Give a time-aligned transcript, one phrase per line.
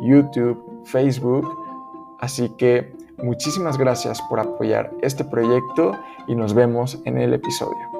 [0.00, 1.46] YouTube, Facebook.
[2.18, 5.92] Así que muchísimas gracias por apoyar este proyecto
[6.26, 7.95] y nos vemos en el episodio.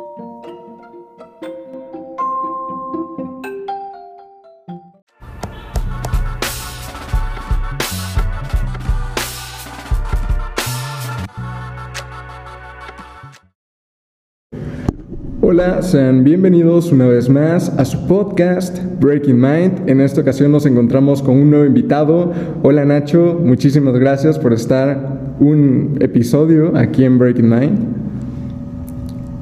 [15.48, 19.88] Hola, sean bienvenidos una vez más a su podcast Breaking Mind.
[19.88, 22.32] En esta ocasión nos encontramos con un nuevo invitado.
[22.64, 27.78] Hola Nacho, muchísimas gracias por estar un episodio aquí en Breaking Mind.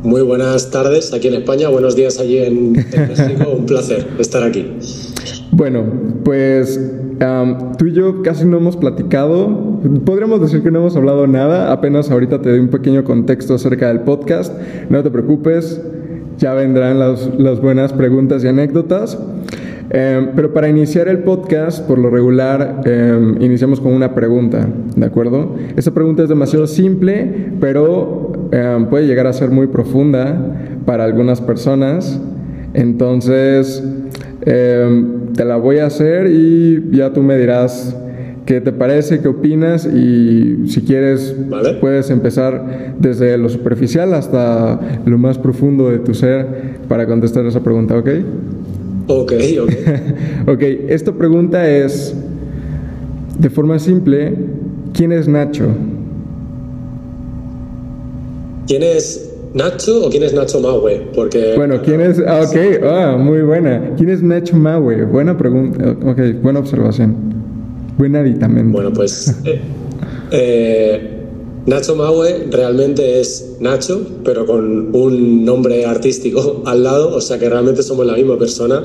[0.02, 3.50] Muy buenas tardes aquí en España, buenos días allí en, México.
[3.56, 4.76] un placer estar aquí.
[5.52, 5.84] Bueno,
[6.22, 6.78] pues
[7.78, 9.80] tú y yo casi no hemos platicado.
[10.04, 11.72] Podríamos decir que no hemos hablado nada.
[11.72, 14.52] Apenas ahorita te doy un pequeño contexto acerca del podcast.
[14.90, 15.80] No te preocupes,
[16.44, 19.18] ya vendrán las, buenas preguntas y anécdotas.
[19.88, 25.06] Em, pero para iniciar el podcast, por lo regular, em, iniciamos con una pregunta, ¿de
[25.06, 25.54] acuerdo?
[25.74, 30.36] Esa pregunta es demasiado simple, pero em, puede llegar a ser muy profunda
[30.84, 32.20] para algunas personas.
[32.74, 33.82] Entonces,
[34.44, 37.96] te la voy a hacer y ya tú me dirás
[38.46, 39.20] ¿Qué te parece?
[39.20, 39.86] ¿Qué opinas?
[39.86, 41.34] Y si quieres,
[41.80, 46.46] puedes empezar desde lo superficial hasta lo más profundo de tu ser
[46.86, 48.08] para contestar esa pregunta, ¿ok?
[49.08, 49.72] Ok, ok.
[50.48, 52.14] ok, esta pregunta es,
[53.38, 54.34] de forma simple,
[54.92, 55.68] ¿quién es Nacho?
[58.66, 61.08] ¿Quién es Nacho o quién es Nacho Maue?
[61.14, 61.54] Porque...
[61.56, 62.22] Bueno, ¿quién es...?
[62.26, 63.94] Ah, ok, ah, muy buena.
[63.96, 65.04] ¿Quién es Nacho Maue?
[65.06, 67.43] Buena pregunta, ok, buena observación.
[67.96, 68.72] Buen aditamento.
[68.72, 69.60] Bueno, pues eh,
[70.32, 71.10] eh,
[71.66, 77.48] Nacho Maue realmente es Nacho, pero con un nombre artístico al lado, o sea que
[77.48, 78.84] realmente somos la misma persona.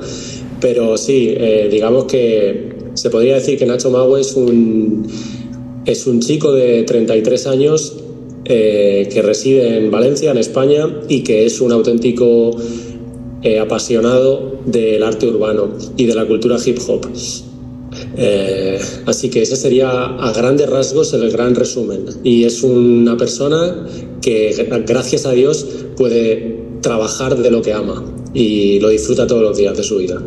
[0.61, 5.07] Pero sí, eh, digamos que se podría decir que Nacho Maue es un,
[5.85, 8.03] es un chico de 33 años
[8.43, 12.57] que reside en Valencia, en España, y que es un auténtico
[13.61, 17.05] apasionado del arte urbano y de la cultura hip hop.
[18.21, 22.05] Eh, así que ese sería a grandes rasgos el gran resumen.
[22.23, 23.87] Y es una persona
[24.21, 25.65] que, gracias a Dios,
[25.95, 28.03] puede trabajar de lo que ama
[28.33, 30.21] y lo disfruta todos los días de su vida.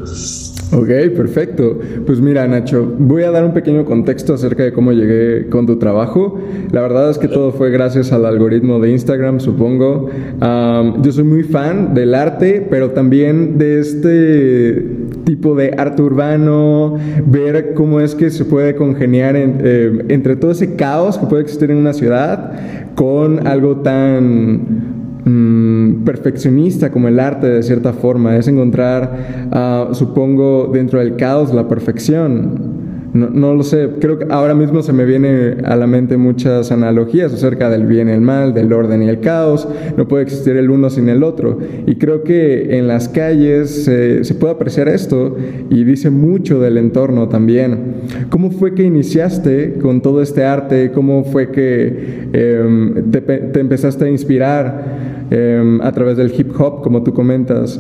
[0.72, 1.78] Ok, perfecto.
[2.06, 5.78] Pues mira, Nacho, voy a dar un pequeño contexto acerca de cómo llegué con tu
[5.78, 6.40] trabajo.
[6.70, 10.08] La verdad es que todo fue gracias al algoritmo de Instagram, supongo.
[10.40, 16.96] yo soy muy fan del arte, pero también de este tipo de arte urbano,
[17.26, 21.70] ver cómo es que se puede congeniar eh, entre todo ese caos que puede existir
[21.70, 22.52] en una ciudad
[22.94, 30.68] con algo tan Mm, perfeccionista como el arte de cierta forma, es encontrar, ah, supongo,
[30.72, 32.71] dentro del caos la perfección.
[33.14, 36.72] No, no, lo sé, creo que ahora mismo se me viene a la mente muchas
[36.72, 39.68] analogías acerca del bien y el mal, del orden y el caos,
[39.98, 41.58] no puede existir el uno sin el otro.
[41.86, 45.36] Y creo que en las calles se puede apreciar esto
[45.68, 47.96] y dice mucho del entorno también.
[48.30, 50.90] ¿Cómo fue que iniciaste con todo este arte?
[50.92, 56.82] ¿Cómo fue que em, te, te, empezaste a inspirar em, a través del hip hop,
[56.82, 57.78] como tú comentas?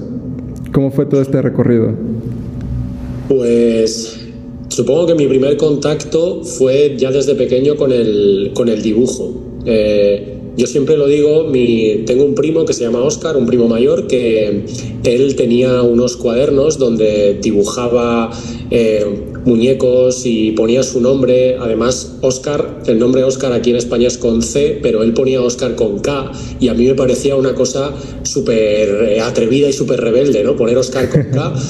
[0.72, 1.92] ¿Cómo fue todo este recorrido?
[3.28, 4.21] Pues
[4.72, 9.30] Supongo que mi primer contacto fue ya desde pequeño con el, con el dibujo.
[9.66, 13.68] Eh, yo siempre lo digo, mi, tengo un primo que se llama Oscar, un primo
[13.68, 14.64] mayor, que
[15.04, 18.30] él tenía unos cuadernos donde dibujaba
[18.70, 19.04] eh,
[19.44, 21.58] muñecos y ponía su nombre.
[21.60, 25.74] Además, Oscar, el nombre Oscar aquí en España es con C, pero él ponía Oscar
[25.74, 27.92] con K y a mí me parecía una cosa
[28.22, 30.56] súper eh, atrevida y súper rebelde, ¿no?
[30.56, 31.52] Poner Oscar con K.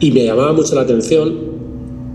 [0.00, 1.51] Y me llamaba mucho la atención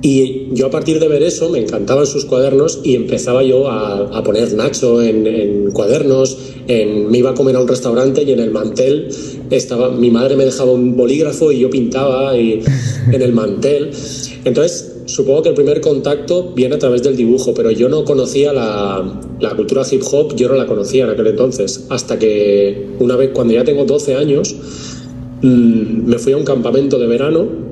[0.01, 4.23] y yo a partir de ver eso me encantaban sus cuadernos y empezaba yo a,
[4.23, 8.51] poner Nacho en, cuadernos, en, me iba a comer a un restaurante y en el
[8.51, 9.09] mantel
[9.49, 12.61] estaba, mi madre me dejaba un bolígrafo y yo pintaba y,
[13.11, 13.89] en el mantel.
[14.45, 18.53] Entonces, supongo que el primer contacto viene a través del dibujo, pero yo no conocía
[18.53, 23.15] la, la cultura hip hop, yo no la conocía en aquel entonces, hasta que una
[23.15, 24.55] vez, cuando ya tengo 12 años,
[25.41, 27.66] mm, me fui a un campamento de verano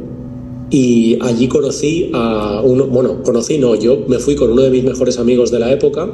[0.75, 4.83] y allí conocí a uno, bueno, conocí no, yo me fui con uno de mis
[4.83, 6.13] mejores amigos de la época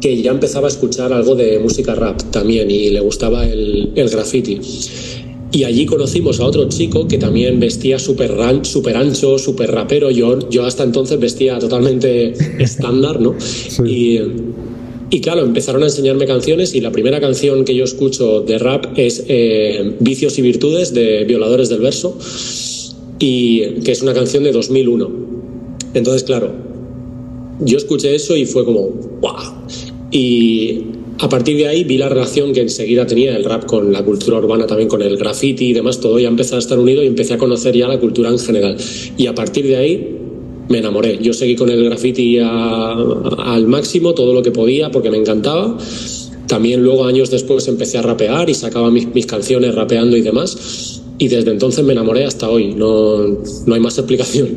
[0.00, 4.08] que ya empezaba a escuchar algo de música rap también y le gustaba el, el
[4.08, 4.60] graffiti.
[5.50, 10.08] Y allí conocimos a otro chico que también vestía súper super ancho, súper rapero.
[10.12, 12.32] Yo, yo hasta entonces vestía totalmente
[12.62, 13.34] estándar, ¿no?
[13.84, 14.20] Y,
[15.10, 18.86] y, claro, empezaron a enseñarme canciones y la primera canción que yo escucho de rap
[18.96, 22.16] es eh, Vicios y Virtudes de Violadores del Verso,
[23.18, 25.10] y, que es una canción de 2001.
[25.94, 26.52] Entonces, claro,
[27.60, 28.90] yo escuché eso y fue como,
[29.20, 29.54] ¡guau!
[30.10, 30.82] Y
[31.18, 34.38] a partir de ahí vi la relación que enseguida tenía el rap con la cultura
[34.38, 37.34] urbana, también con el graffiti y demás, todo ya empezó a estar unido y empecé
[37.34, 38.76] a conocer ya la cultura en general.
[39.16, 40.16] Y a partir de ahí
[40.68, 41.18] me enamoré.
[41.22, 45.78] Yo seguí con el graffiti al máximo, todo lo que podía, porque me encantaba.
[46.46, 51.02] También luego, años después, empecé a rapear y sacaba mis, mis canciones rapeando y demás.
[51.18, 53.18] Y desde entonces me enamoré hasta hoy, no,
[53.66, 54.48] no hay más explicación.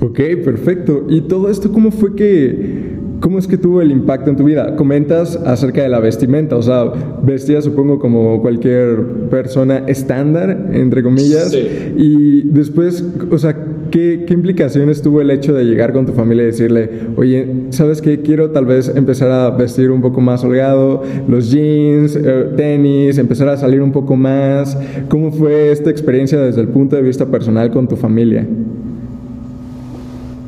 [0.00, 1.06] Ok, perfecto.
[1.08, 4.76] ¿Y todo esto cómo fue que ¿Cómo es que tuvo el impacto en tu vida?
[4.76, 6.84] Comentas acerca de la vestimenta, o sea,
[7.22, 11.58] vestía supongo como cualquier persona estándar, entre comillas, sí.
[11.98, 13.54] y después, o sea,
[13.90, 18.00] ¿qué, ¿qué, implicaciones tuvo el hecho de llegar con tu familia y decirle, oye, ¿sabes
[18.00, 18.20] qué?
[18.20, 23.48] Quiero tal vez empezar a vestir un poco más holgado, los jeans, eh, tenis, empezar
[23.48, 24.76] a salir un poco más.
[25.08, 28.46] ¿Cómo fue esta experiencia desde el punto de vista personal con tu familia?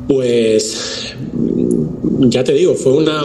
[0.07, 1.15] Pues
[2.19, 3.23] ya te digo, fue una,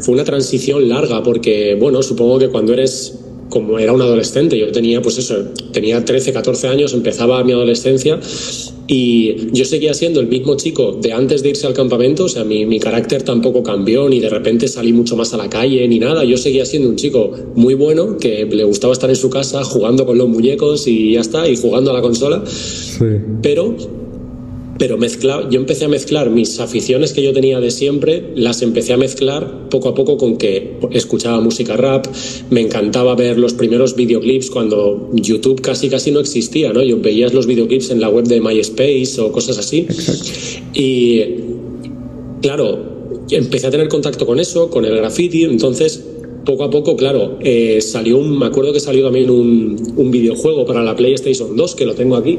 [0.00, 3.19] fue una transición larga porque, bueno, supongo que cuando eres
[3.50, 5.34] como era un adolescente, yo tenía, pues eso,
[5.72, 8.18] tenía 13, 14 años, empezaba mi adolescencia
[8.86, 12.44] y yo seguía siendo el mismo chico de antes de irse al campamento, o sea,
[12.44, 15.98] mi, mi, carácter tampoco cambió, ni de repente salí mucho más a la calle, ni
[15.98, 19.62] nada, yo seguía siendo un chico muy bueno, que le gustaba estar en su casa
[19.62, 23.04] jugando con los muñecos y ya está, y jugando a la consola, sí.
[23.42, 23.76] pero
[24.80, 28.94] pero mezcla, yo empecé a mezclar mis aficiones que yo tenía de siempre, las empecé
[28.94, 32.06] a mezclar poco a poco con que escuchaba música rap,
[32.48, 36.82] me encantaba ver los primeros videoclips cuando YouTube casi casi no existía, ¿no?
[36.82, 39.80] Yo veías los videoclips en la web de MySpace o cosas así.
[39.80, 40.30] Exacto.
[40.72, 41.24] Y
[42.40, 42.78] claro,
[43.28, 46.02] empecé a tener contacto con eso, con el graffiti, entonces
[46.46, 50.64] poco a poco, claro, eh, salió un, me acuerdo que salió también un, un videojuego
[50.64, 52.38] para la PlayStation 2, que lo tengo aquí,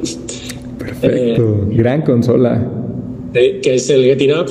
[1.01, 2.69] Perfecto, eh, gran consola.
[3.33, 4.48] Que es el Getting Up,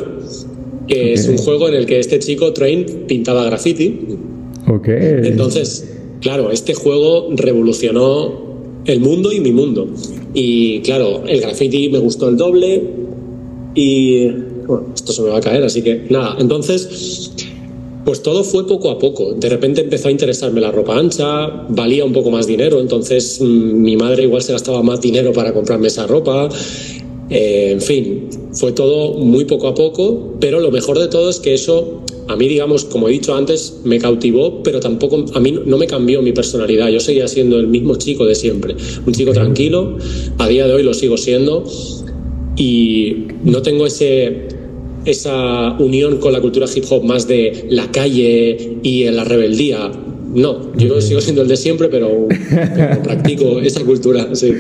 [0.86, 1.12] que okay.
[1.12, 4.18] es un juego en el que este chico, Train, pintaba graffiti.
[4.66, 4.88] Ok.
[4.88, 8.50] Entonces, claro, este juego revolucionó
[8.86, 9.88] el mundo y mi mundo.
[10.34, 12.82] Y claro, el graffiti me gustó el doble
[13.74, 14.28] y...
[14.66, 16.36] Bueno, esto se me va a caer, así que nada.
[16.38, 17.32] Entonces,
[18.10, 19.34] pues todo fue poco a poco.
[19.34, 23.44] De repente empezó a interesarme la ropa ancha, valía un poco más dinero, entonces mmm,
[23.82, 26.48] mi madre igual se gastaba más dinero para comprarme esa ropa.
[27.28, 31.38] Eh, en fin, fue todo muy poco a poco, pero lo mejor de todo es
[31.38, 35.56] que eso a mí, digamos, como he dicho antes, me cautivó, pero tampoco a mí
[35.64, 36.88] no me cambió mi personalidad.
[36.88, 38.74] Yo seguía siendo el mismo chico de siempre,
[39.06, 39.98] un chico tranquilo.
[40.38, 41.62] A día de hoy lo sigo siendo
[42.56, 44.48] y no tengo ese
[45.04, 49.90] esa unión con la cultura hip hop más de la calle y la rebeldía.
[50.34, 54.54] No, yo sigo siendo el de siempre, pero, pero practico esa cultura, sí.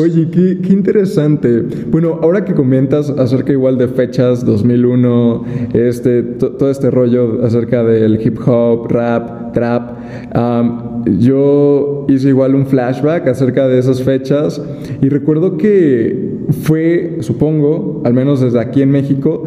[0.00, 1.60] Oye, qué, qué, interesante.
[1.90, 8.18] Bueno, ahora que comentas acerca igual de fechas 2001, este, todo este rollo acerca del
[8.24, 9.98] hip hop, rap, trap,
[10.34, 14.62] um, yo hice igual un flashback acerca de esas fechas
[15.02, 19.44] y recuerdo que fue, supongo, al menos desde aquí en México,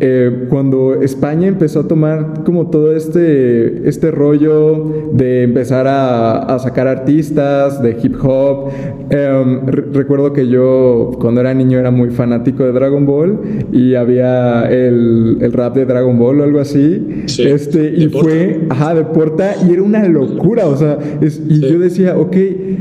[0.00, 6.58] eh, cuando España empezó a tomar como todo este, este rollo de empezar a, a
[6.58, 8.70] sacar artistas de hip hop.
[9.10, 9.60] Eh,
[9.92, 13.38] recuerdo que yo cuando era niño era muy fanático de Dragon Ball
[13.72, 17.24] y había el, el rap de Dragon Ball o algo así.
[17.26, 21.56] Sí, este, y fue, ajá, de Porta y era una locura, o sea, es, y
[21.56, 21.68] sí.
[21.70, 22.36] yo decía, ok,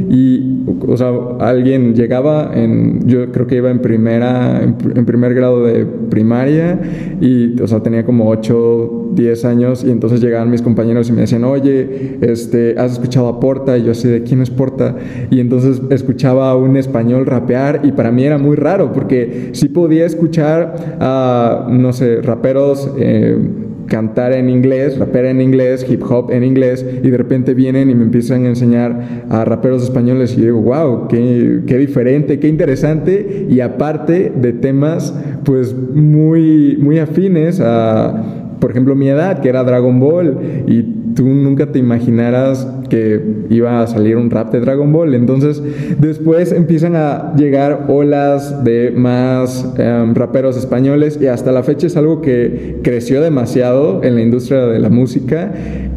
[0.09, 5.33] y, o sea, alguien llegaba en, yo creo que iba en primera, en, en primer
[5.33, 6.79] grado de primaria
[7.21, 11.21] y, o sea, tenía como 8, 10 años y entonces llegaban mis compañeros y me
[11.21, 13.77] decían, oye, este, ¿has escuchado a Porta?
[13.77, 14.95] Y yo así, ¿de quién es Porta?
[15.29, 19.69] Y entonces escuchaba a un español rapear y para mí era muy raro porque sí
[19.69, 22.91] podía escuchar a, no sé, raperos...
[22.97, 23.37] Eh,
[23.87, 27.95] cantar en inglés, rapear en inglés, hip hop en inglés, y de repente vienen y
[27.95, 33.47] me empiezan a enseñar a raperos españoles y digo, wow, qué, qué diferente, qué interesante,
[33.49, 35.13] y aparte de temas
[35.43, 40.37] pues muy, muy afines a, por ejemplo, mi edad, que era Dragon Ball,
[40.67, 45.15] y tú nunca te imaginaras que iba a salir un rap de Dragon Ball.
[45.15, 45.61] Entonces,
[45.99, 51.97] después empiezan a llegar olas de más em, raperos españoles y hasta la fecha es
[51.97, 55.53] algo que creció demasiado en la industria de la música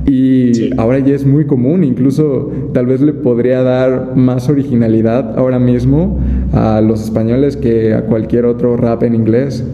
[0.06, 5.58] y ahora ya es muy común, incluso tal vez le podría dar más originalidad ahora
[5.58, 6.18] mismo
[6.52, 9.64] a los españoles que a cualquier otro rap en inglés.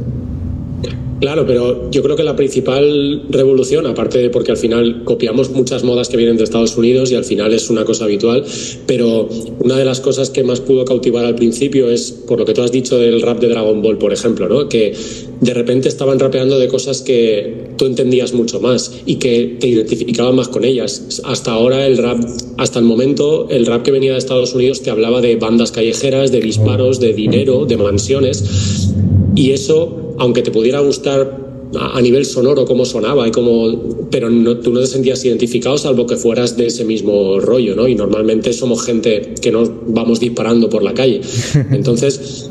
[1.20, 5.84] Claro, pero yo creo que la principal revolución, aparte de porque al final copiamos muchas
[5.84, 8.44] modas que vienen de Estados Unidos y al final es una cosa habitual,
[8.86, 9.28] pero
[9.60, 12.62] una de las cosas que más pudo cautivar al principio es, por lo que tú
[12.62, 14.68] has dicho del rap de Dragon Ball, por ejemplo, ¿no?
[14.68, 14.94] que
[15.40, 20.34] de repente estaban rapeando de cosas que tú entendías mucho más y que te identificaban
[20.34, 21.22] más con ellas.
[21.24, 22.24] Hasta ahora el rap,
[22.58, 26.32] hasta el momento, el rap que venía de Estados Unidos te hablaba de bandas callejeras,
[26.32, 28.94] de disparos, de dinero, de mansiones
[29.34, 31.44] y eso aunque te pudiera gustar
[31.76, 36.06] a nivel sonoro cómo sonaba y cómo pero no, tú no te sentías identificado salvo
[36.06, 40.68] que fueras de ese mismo rollo no y normalmente somos gente que no vamos disparando
[40.68, 41.20] por la calle.
[41.72, 42.48] Entonces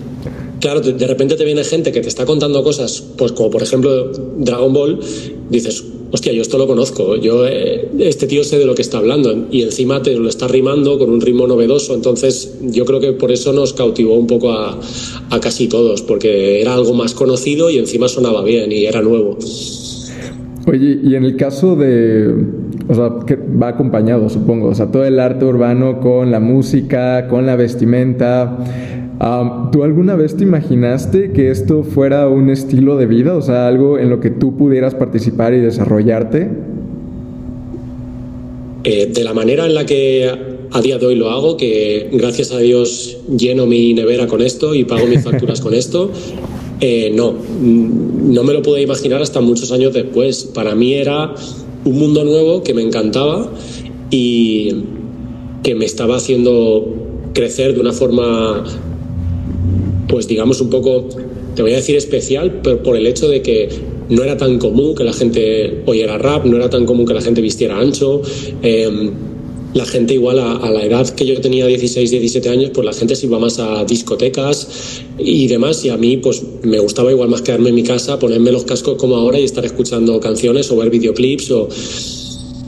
[0.60, 4.12] claro de repente te viene gente que te está contando cosas pues como por ejemplo
[4.38, 5.00] Dragon Ball
[5.50, 9.00] dices hostia, yo esto lo conozco, yo eh, este tío sé de lo que está
[9.00, 13.14] hablando y encima te lo está rimando con un ritmo novedoso, entonces yo creo que
[13.14, 14.80] por eso nos cautivó un poco a,
[15.42, 19.40] casi todos, porque era algo más conocido y encima sonaba bien y era nuevo.
[20.68, 22.32] Oye, y en el caso de,
[22.88, 27.28] o sea, que va acompañado, supongo, o sea, todo el arte urbano con la música,
[27.28, 28.60] con la vestimenta,
[29.72, 33.36] ¿Tú alguna vez te imaginaste que esto fuera un estilo de vida?
[33.36, 36.50] O sea, algo en lo que tú pudieras participar y desarrollarte?
[38.84, 40.30] Eh, de la manera en la que
[40.72, 44.76] a día de hoy lo hago, que gracias a Dios lleno mi nevera con esto
[44.76, 46.12] y pago mis facturas con esto,
[46.82, 50.44] eh, no, no me lo pude imaginar hasta muchos años después.
[50.54, 51.34] Para mí era
[51.86, 53.50] un mundo nuevo que me encantaba
[54.10, 54.84] y
[55.64, 56.86] que me estaba haciendo
[57.34, 58.66] crecer de una forma
[60.14, 61.10] pues digamos un poco,
[61.56, 63.68] te voy a decir especial, pero por el hecho de que
[64.10, 67.22] no era tan común que la gente oyera rap, no era tan común que la
[67.22, 68.22] gente vistiera ancho.
[68.62, 69.10] Em,
[69.74, 73.16] la gente igual a, la edad que yo tenía 16, 17 años, pues la gente
[73.16, 77.42] se iba más a discotecas y demás y a mí pues me gustaba igual más
[77.42, 80.92] quedarme en mi casa, ponerme los cascos como ahora y estar escuchando canciones o ver
[80.92, 81.70] videoclips o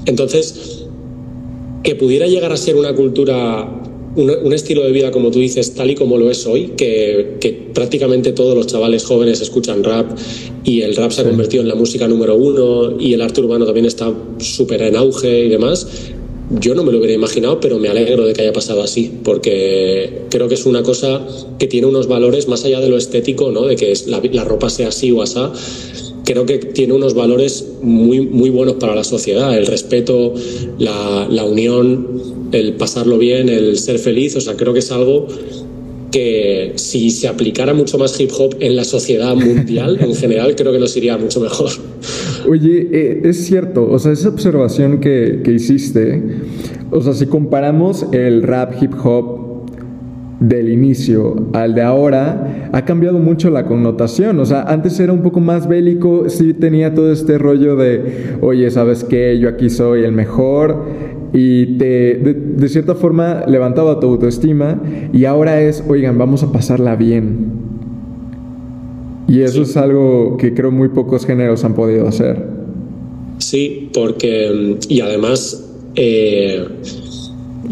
[0.07, 0.81] entonces
[1.83, 3.83] que pudiera llegar a ser una cultura
[4.15, 8.31] un, estilo de vida, como tú dices, tal y como lo es hoy, que, prácticamente
[8.31, 10.17] todos los chavales jóvenes escuchan rap
[10.63, 13.65] y el rap se ha convertido en la música número uno y el arte urbano
[13.65, 15.87] también está súper en auge y demás.
[16.59, 20.21] Yo no me lo hubiera imaginado, pero me alegro de que haya pasado así, porque
[20.29, 21.25] creo que es una cosa
[21.57, 23.63] que tiene unos valores más allá de lo estético, ¿no?
[23.63, 25.51] de que la, la ropa sea así o asá
[26.25, 30.33] creo que tiene unos valores muy, muy buenos para la sociedad, el respeto,
[30.79, 32.07] la, la unión,
[32.51, 35.27] el pasarlo bien, el ser feliz, o sea, creo que es algo
[36.11, 40.71] que si se aplicara mucho más hip hop en la sociedad mundial en general, creo
[40.71, 41.69] que nos iría mucho mejor.
[42.47, 46.23] Oye, eh, es cierto, o sea, esa observación que, que hiciste,
[46.91, 49.44] o sea, si comparamos el rap hip hop
[50.39, 54.39] del inicio al de ahora ha cambiado mucho la connotación.
[54.39, 58.69] O sea, antes era un poco más bélico, sí tenía todo este rollo de, oye,
[58.71, 59.39] ¿sabes qué?
[59.39, 60.83] Yo aquí soy el mejor.
[61.33, 64.81] Y te, de, cierta forma, levantaba tu autoestima.
[65.13, 67.65] Y ahora es, oigan, vamos a pasarla bien.
[69.27, 72.45] Y eso es algo que creo muy pocos géneros han podido hacer.
[73.39, 75.65] Sí, porque, y además,
[75.95, 76.65] eh,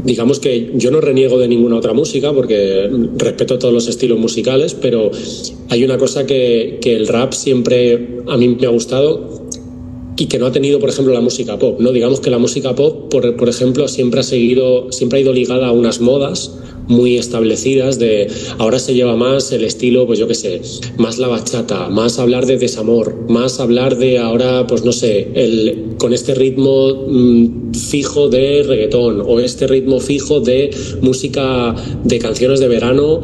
[0.04, 4.74] digamos que yo no reniego de ninguna otra música porque respeto todos los estilos musicales,
[4.74, 5.12] pero
[5.70, 9.44] hay una cosa que, que, el rap siempre a mí me ha gustado
[10.18, 11.80] y que no ha tenido, por ejemplo, la música pop.
[11.80, 11.92] ¿no?
[11.92, 15.68] Digamos que la música pop, por, por ejemplo, siempre ha seguido, siempre ha ido ligada
[15.68, 20.36] a unas modas muy establecidas de ahora se lleva más el estilo, pues yo qué
[20.36, 20.62] sé,
[20.98, 25.96] más la bachata, más hablar de desamor, más hablar de ahora, pues no sé, el,
[25.98, 30.72] con este ritmo mm, fijo de reggaetón o este ritmo fijo de
[31.02, 33.22] música de canciones de verano.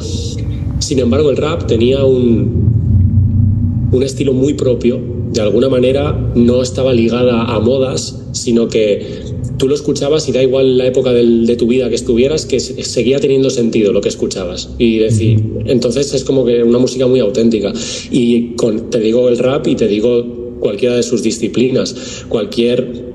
[0.79, 4.99] Sin embargo, el rap tenía un, un estilo muy propio.
[5.31, 9.28] De alguna manera no estaba ligada a modas, sino que
[9.59, 13.19] tú lo escuchabas y da igual la época de tu vida que estuvieras, que seguía
[13.19, 14.69] teniendo sentido lo que escuchabas.
[14.79, 17.71] Y decir, entonces es como que una música muy auténtica.
[18.09, 20.25] Y con, te digo el rap y te digo
[20.59, 23.11] cualquiera de sus disciplinas, cualquier,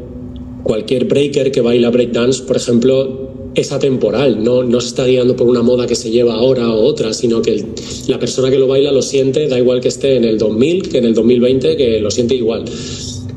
[0.63, 3.25] cualquier breaker que baila breakdance, por ejemplo,
[3.55, 6.85] es atemporal, no, no se está guiando por una moda que se lleva ahora o
[6.85, 7.65] otra, sino que
[8.09, 10.99] la persona que lo baila lo siente, da igual que esté en el 2000 que
[10.99, 12.65] en el 2020, que lo siente igual.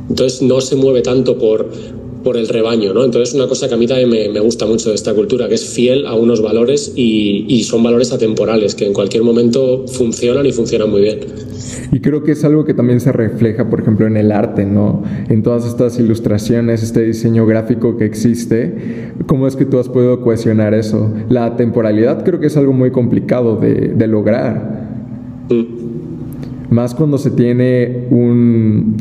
[0.10, 1.70] Entonces no se mueve tanto por,
[2.28, 3.06] por el rebaño, ¿no?
[3.06, 5.66] Entonces, una cosa que a mí también me, gusta mucho de esta cultura, que es
[5.66, 10.52] fiel a unos valores y, y, son valores atemporales, que en cualquier momento funcionan y
[10.52, 11.20] funcionan muy bien.
[11.94, 15.04] Y creo que es algo que también se refleja, por ejemplo, en el arte, ¿no?
[15.30, 20.20] En todas estas ilustraciones, este diseño gráfico que existe, ¿cómo es que tú has podido
[20.20, 21.10] cohesionar eso?
[21.30, 25.48] La temporalidad creo que es algo muy complicado de, de lograr.
[25.50, 26.74] Mm.
[26.76, 28.98] Más cuando se tiene un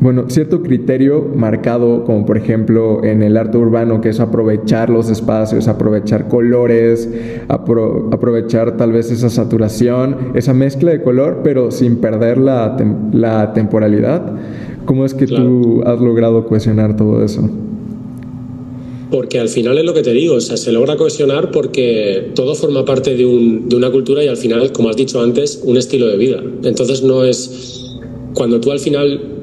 [0.00, 5.10] bueno, cierto criterio marcado, como por ejemplo en el arte urbano, que es aprovechar los
[5.10, 7.08] espacios, aprovechar colores,
[7.48, 12.76] aprovechar tal vez esa saturación, esa mezcla de color, pero sin perder la,
[13.12, 14.34] la temporalidad.
[14.84, 17.50] ¿Cómo es que tú has logrado cohesionar todo eso?
[19.10, 22.54] Porque al final es lo que te digo, o sea, se logra cohesionar porque todo
[22.54, 25.76] forma parte de, un, de una cultura y al final, como has dicho antes, un
[25.76, 26.42] estilo de vida.
[26.62, 27.96] Entonces no es...
[28.34, 29.37] Cuando tú al final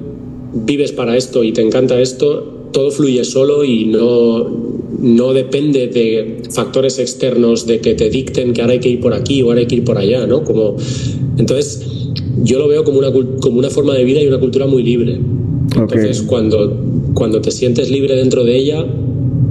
[0.55, 4.49] vives para esto y te encanta esto, todo fluye solo y no,
[4.99, 9.13] no depende de factores externos de que te dicten que ahora hay que ir por
[9.13, 10.43] aquí o ahora hay que ir por allá, ¿no?
[10.43, 10.75] Como,
[11.37, 11.85] entonces,
[12.43, 15.19] yo lo veo como una, como una forma de vida y una cultura muy libre.
[15.75, 16.77] Entonces, cuando,
[17.13, 18.85] cuando te sientes libre dentro de ella,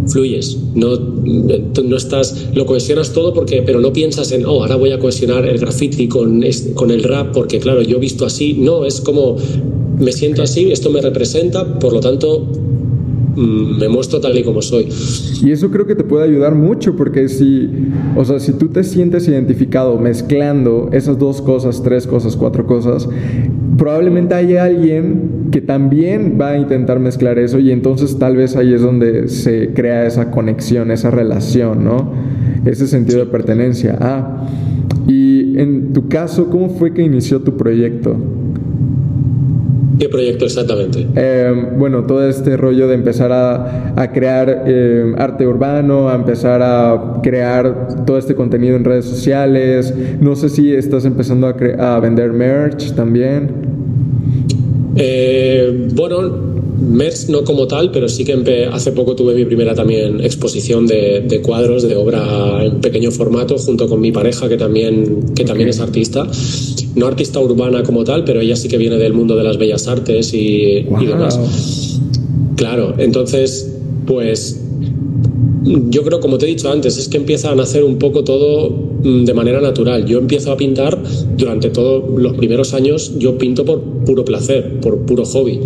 [0.07, 0.59] fluyes.
[0.75, 4.99] No, no estás, lo cohesionas todo porque, pero no piensas en, oh, ahora voy a
[4.99, 6.45] cohesionar el graffiti con,
[6.75, 8.55] con el rap porque, claro, yo he visto así.
[8.55, 9.37] No, es como
[9.99, 12.47] me siento así, esto me representa, por lo tanto
[13.37, 14.89] mm, me muestro tal y como soy.
[15.43, 17.71] Y eso creo que te puede ayudar mucho porque si,
[18.17, 23.09] o sea, si tú te sientes identificado mezclando esas dos cosas, tres cosas, cuatro cosas,
[23.77, 28.73] probablemente haya alguien que también va a intentar mezclar eso y entonces tal vez ahí
[28.73, 32.13] es donde se crea esa conexión, esa relación, ¿no?
[32.65, 33.97] Ese sentido de pertenencia.
[34.01, 34.47] Ah,
[35.07, 38.17] y en tu caso, ¿cómo fue que inició tu proyecto?
[39.99, 41.07] ¿Qué proyecto exactamente?
[41.15, 47.21] Em, bueno, todo este rollo de empezar a, crear em, arte urbano, a empezar a
[47.23, 49.95] crear todo este contenido en redes sociales.
[50.21, 53.51] No sé si estás empezando a, a vender merch también.
[54.97, 56.54] Eh, bueno,
[56.89, 61.41] Merch no como tal, pero sí que hace poco tuve mi primera también exposición de,
[61.43, 65.81] cuadros de obra en pequeño formato junto con mi pareja que también, que también es
[65.81, 66.27] artista.
[66.95, 69.89] No artista urbana como tal, pero ella sí que viene del mundo de las bellas
[69.89, 72.01] artes y, y demás.
[72.57, 73.73] Claro, entonces,
[74.07, 74.64] pues
[75.65, 78.71] yo creo, como te he dicho antes, es que empieza a nacer un poco todo
[78.71, 80.05] mm, de manera natural.
[80.05, 80.99] Yo empiezo a pintar
[81.37, 85.61] durante todos los primeros años, yo pinto por puro placer, por puro hobby.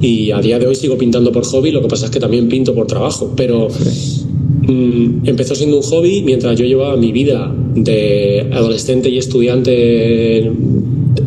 [0.00, 2.48] Y a día de hoy sigo pintando por hobby, lo que pasa es que también
[2.48, 3.32] pinto por trabajo.
[3.36, 10.52] Pero mm, empezó siendo un hobby mientras yo llevaba mi vida de adolescente y estudiante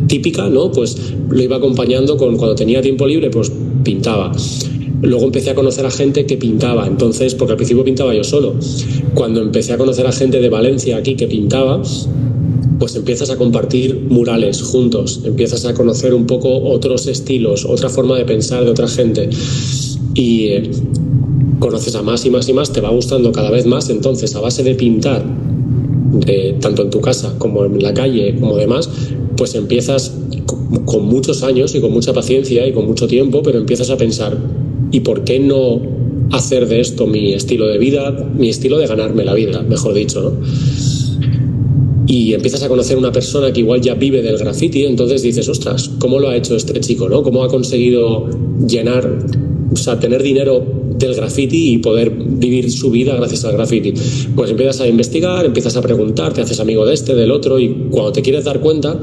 [0.06, 0.70] típica, ¿no?
[0.70, 0.96] Pues
[1.28, 3.50] lo iba acompañando con cuando tenía tiempo libre, pues
[3.82, 4.32] pintaba.
[5.02, 8.54] Luego empecé a conocer a gente que pintaba, entonces, porque al principio pintaba yo solo.
[9.14, 11.82] Cuando empecé a conocer a gente de Valencia aquí que pintaba,
[12.78, 18.16] pues empiezas a compartir murales juntos, empiezas a conocer un poco otros estilos, otra forma
[18.16, 19.28] de pensar de otra gente.
[20.14, 20.70] Y eh,
[21.58, 24.40] conoces a más y más y más, te va gustando cada vez más, entonces a
[24.40, 25.24] base de pintar,
[26.60, 28.88] tanto en tu casa como en la calle, como demás,
[29.36, 30.12] pues empiezas
[30.84, 34.36] con muchos años y con mucha paciencia y con mucho tiempo, pero empiezas a pensar,
[34.92, 35.80] ¿Y por qué no
[36.32, 40.22] hacer de esto mi estilo de vida, mi estilo de ganarme la vida, mejor dicho,
[40.22, 40.32] ¿no?
[42.06, 45.90] Y empiezas a conocer una persona que igual ya vive del graffiti, entonces dices, ostras,
[45.98, 47.22] ¿cómo lo ha hecho este chico, no?
[47.22, 48.28] ¿Cómo ha conseguido
[48.66, 49.18] llenar,
[49.72, 50.64] o sea, tener dinero
[50.98, 53.94] del graffiti y poder vivir su vida gracias al graffiti?
[54.34, 57.88] Pues empiezas a investigar, empiezas a preguntar, te haces amigo de este, del otro, y
[57.90, 58.98] cuando te quieres dar cuenta,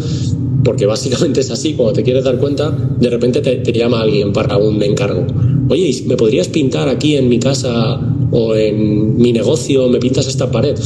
[0.64, 4.34] porque básicamente es así, cuando te quieres dar cuenta, de repente te, te llama alguien
[4.34, 5.26] para un encargo
[5.70, 8.00] oye, ¿me podrías pintar aquí en mi casa
[8.32, 10.78] o en mi negocio, me pintas esta pared?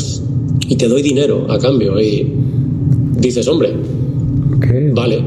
[0.68, 2.00] Y te doy dinero a cambio.
[2.00, 2.28] Y
[3.18, 3.74] dices, hombre,
[4.94, 5.24] vale.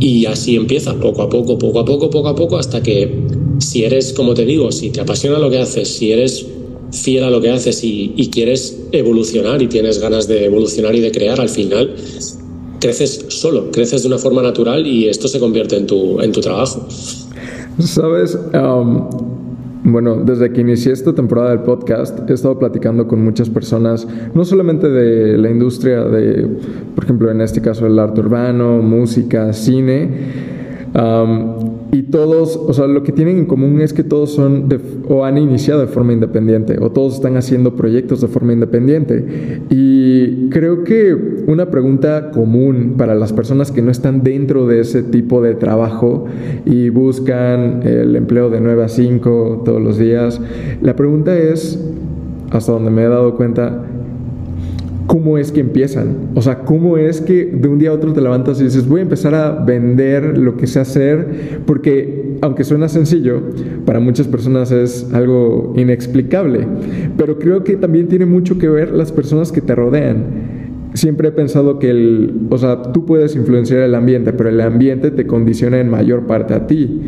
[0.00, 3.10] Y así empieza, poco a poco, poco a poco, poco a poco, hasta que
[3.58, 6.46] si eres, como te digo, si te apasiona lo que haces, si eres
[6.92, 11.00] fiel a lo que haces y, y quieres evolucionar y tienes ganas de evolucionar y
[11.00, 11.94] de crear, al final
[12.80, 16.40] creces solo, creces de una forma natural y esto se convierte en tu, en tu
[16.40, 16.86] trabajo.
[17.80, 18.38] Sabes,
[19.84, 24.44] bueno, desde que inicié esta temporada del podcast he estado platicando con muchas personas, no
[24.44, 26.46] solamente de la industria de,
[26.94, 30.10] por ejemplo, en este caso el arte urbano, música, cine,
[31.92, 34.68] y todos, o sea, lo que tienen en común es que todos son
[35.08, 39.60] o han iniciado de forma independiente o todos están haciendo proyectos de forma independiente.
[39.70, 41.14] Y creo que
[41.46, 46.26] una pregunta común para las personas que no están dentro de ese tipo de trabajo
[46.64, 50.40] y buscan el empleo de 9 a 5 todos los días,
[50.82, 51.82] la pregunta es,
[52.50, 53.84] hasta donde me he dado cuenta,
[55.10, 56.30] cómo es que empiezan.
[56.36, 59.00] O sea, cómo es que de un día a otro te levantas y dices, voy
[59.00, 63.42] a empezar a vender lo que sé hacer, porque aunque suena sencillo,
[63.84, 66.64] para muchas personas es algo inexplicable.
[67.16, 70.60] Pero creo que también tiene mucho que ver las personas que te rodean
[70.94, 75.10] siempre he pensado que el, o sea, tú puedes influenciar el ambiente, pero el ambiente
[75.10, 77.00] te condiciona en mayor parte a ti.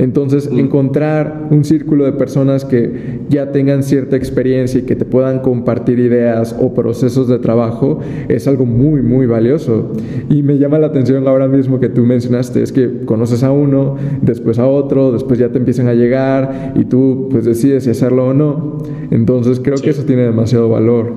[0.00, 0.58] Entonces, mm.
[0.58, 5.98] encontrar un círculo de personas que ya tengan cierta experiencia y que te puedan compartir
[5.98, 9.92] ideas o procesos de trabajo es algo muy, muy valioso.
[10.30, 13.96] Y me llama la atención ahora mismo que tú mencionaste, es que conoces a uno,
[14.22, 18.28] después a otro, después ya te empiezan a llegar y tú pues decides si hacerlo
[18.28, 18.78] o no.
[19.10, 21.12] Entonces, creo que eso tiene demasiado valor.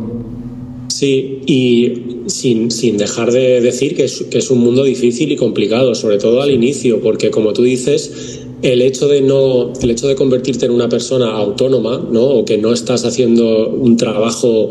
[0.87, 5.35] Sí, y sin, sin dejar de decir que es, que es un mundo difícil y
[5.35, 10.07] complicado, sobre todo al inicio, porque como tú dices, el hecho de no el hecho
[10.07, 14.69] de convertirte en una persona autónoma no o que no estás haciendo un trabajo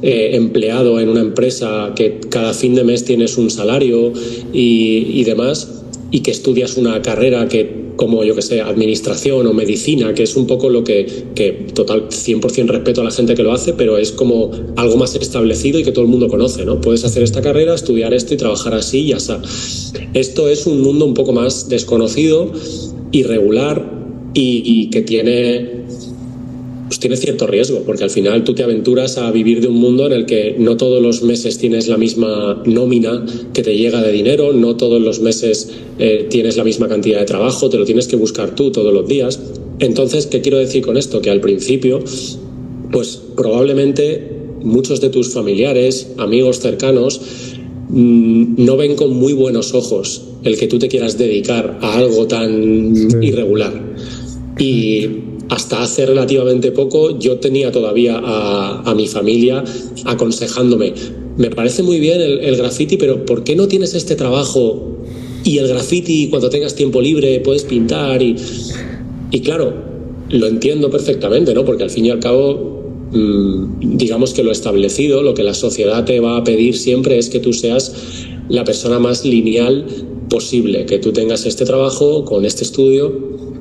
[0.00, 4.12] eh, empleado en una empresa que cada fin de mes tienes un salario
[4.52, 9.52] y, y demás y que estudias una carrera que como yo que sé, administración o
[9.52, 13.42] medicina, que es un poco lo que, que total 100% respeto a la gente que
[13.42, 16.80] lo hace, pero es como algo más establecido y que todo el mundo conoce, ¿no?
[16.80, 19.40] Puedes hacer esta carrera, estudiar esto y trabajar así y ya está.
[20.14, 22.50] Esto es un mundo un poco más desconocido,
[23.12, 24.02] irregular
[24.34, 25.81] y, y que tiene
[27.02, 30.12] tiene cierto riesgo, porque al final tú te aventuras a vivir de un mundo en
[30.12, 34.52] el que no todos los meses tienes la misma nómina que te llega de dinero,
[34.52, 38.14] no todos los meses eh, tienes la misma cantidad de trabajo, te lo tienes que
[38.14, 39.40] buscar tú todos los días.
[39.80, 41.20] Entonces, ¿qué quiero decir con esto?
[41.20, 41.98] Que al principio,
[42.92, 44.30] pues probablemente
[44.62, 47.20] muchos de tus familiares, amigos cercanos,
[47.88, 52.28] mm, no ven con muy buenos ojos el que tú te quieras dedicar a algo
[52.28, 53.96] tan irregular.
[54.56, 59.62] Y hasta hace relativamente poco yo tenía todavía a, mi familia
[60.06, 60.94] aconsejándome,
[61.36, 64.96] me parece muy bien el, el graffiti, pero ¿por qué no tienes este trabajo
[65.44, 68.22] y el graffiti cuando tengas tiempo libre puedes pintar?
[68.22, 68.34] Y,
[69.30, 69.74] y claro,
[70.30, 71.66] lo entiendo perfectamente, ¿no?
[71.66, 76.04] Porque al fin y al cabo mm, digamos que lo establecido, lo que la sociedad
[76.06, 79.84] te va a pedir siempre es que tú seas la persona más lineal
[80.30, 83.51] posible, que tú tengas este trabajo con este estudio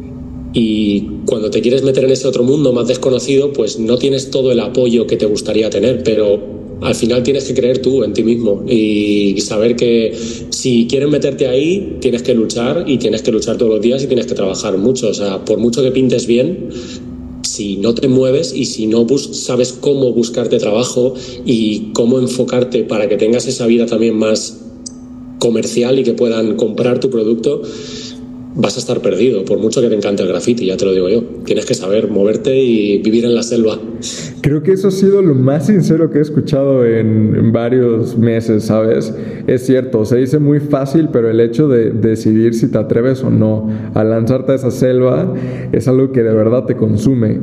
[0.54, 4.52] y cuando te quieres meter en ese otro mundo más desconocido, pues no tienes todo
[4.52, 6.40] el apoyo que te gustaría tener, pero
[6.82, 10.18] al final tienes que creer tú en ti mismo y saber que
[10.50, 14.08] si quieres meterte ahí, tienes que luchar y tienes que luchar todos los días y
[14.08, 15.10] tienes que trabajar mucho.
[15.10, 16.70] O sea, por mucho que pintes bien,
[17.44, 21.14] si no te mueves y si no sabes cómo buscarte trabajo
[21.46, 24.60] y cómo enfocarte para que tengas esa vida también más
[25.40, 27.62] comercial y que puedan comprar tu producto,
[28.56, 31.10] vas a estar perdido, por mucho que te encante el graffiti, ya te lo digo
[31.10, 31.24] yo.
[31.46, 33.80] Tienes que saber moverte y vivir en la selva.
[34.42, 39.14] Creo que eso ha sido lo más sincero que he escuchado en, varios meses, ¿sabes?
[39.46, 43.30] Es cierto, se dice muy fácil, pero el hecho de, decidir si te atreves o
[43.30, 45.34] no a lanzarte a esa selva
[45.72, 47.40] es algo que de verdad te consume.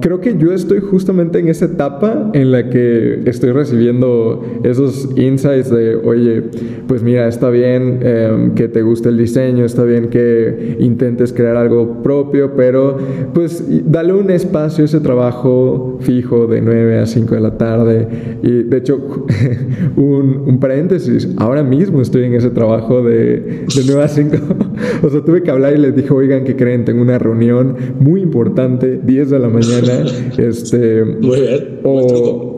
[0.00, 5.70] creo que yo estoy justamente en esa etapa en la que estoy recibiendo esos insights
[5.70, 6.42] de, oye,
[6.86, 11.56] pues mira, está bien em, que te guste el diseño, está bien que intentes crear
[11.56, 12.98] algo propio, pero
[13.32, 18.08] pues dale un espacio a ese trabajo fijo de 9 a 5 de la tarde.
[18.42, 19.26] Y de hecho,
[19.96, 24.36] un, paréntesis, ahora mismo estoy en ese trabajo de, de 9 a 5.
[25.02, 26.84] o sea, tuve que hablar y les dije, oigan, ¿qué creen?
[26.84, 30.04] Tengo una reunión muy importante, 10 de la mañana.
[30.38, 31.80] este, muy bien.
[31.82, 32.56] O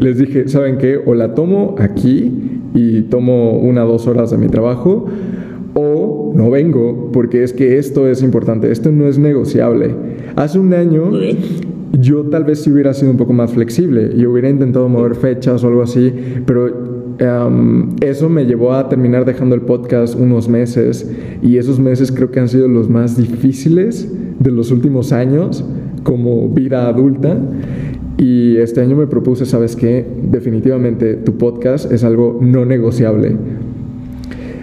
[0.00, 1.00] les dije, ¿saben qué?
[1.04, 5.06] O la tomo aquí y tomo una o dos horas de mi trabajo
[5.74, 9.94] o no vengo porque es que esto es importante, esto no es negociable.
[10.36, 11.10] Hace un año
[12.00, 15.62] yo tal vez si hubiera sido un poco más flexible y hubiera intentado mover fechas
[15.62, 16.12] o algo así,
[16.46, 16.92] pero
[18.00, 21.08] eso me llevó a terminar dejando el podcast unos meses
[21.42, 25.64] y esos meses creo que han sido los más difíciles de los últimos años
[26.02, 27.38] como vida adulta.
[28.18, 30.06] Y este año me propuse, ¿sabes qué?
[30.30, 33.36] Definitivamente tu podcast es algo no negociable.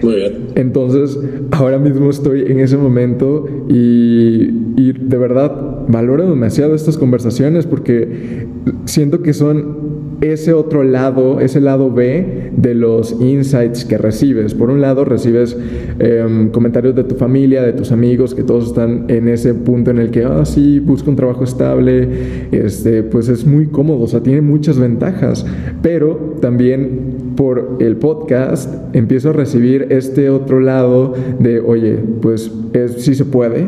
[0.01, 0.47] Muy bien.
[0.55, 1.19] Entonces,
[1.51, 8.47] ahora mismo estoy en ese momento y, y, de verdad valoro demasiado estas conversaciones porque
[8.85, 9.89] siento que son
[10.21, 14.53] ese otro lado, ese lado B de los insights que recibes.
[14.53, 15.55] Por un lado, recibes
[15.99, 19.99] em, comentarios de tu familia, de tus amigos, que todos están en ese punto en
[19.99, 22.07] el que, ah, sí, busco un trabajo estable,
[22.51, 25.45] este, pues es muy cómodo, o sea, tiene muchas ventajas.
[25.81, 33.01] Pero también por el podcast empiezo a recibir este otro lado de, oye, pues es,
[33.01, 33.65] sí se puede,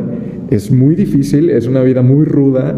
[0.49, 2.75] es muy difícil, es una vida muy ruda,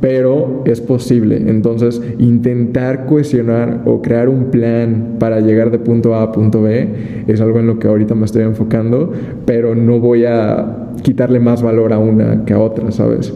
[0.00, 1.36] pero es posible.
[1.36, 6.88] Entonces, intentar cohesionar o crear un plan para llegar de punto A a punto B
[7.28, 9.12] es algo en lo que ahorita me estoy enfocando,
[9.46, 13.32] pero no voy a quitarle más valor a una que a otra, ¿sabes?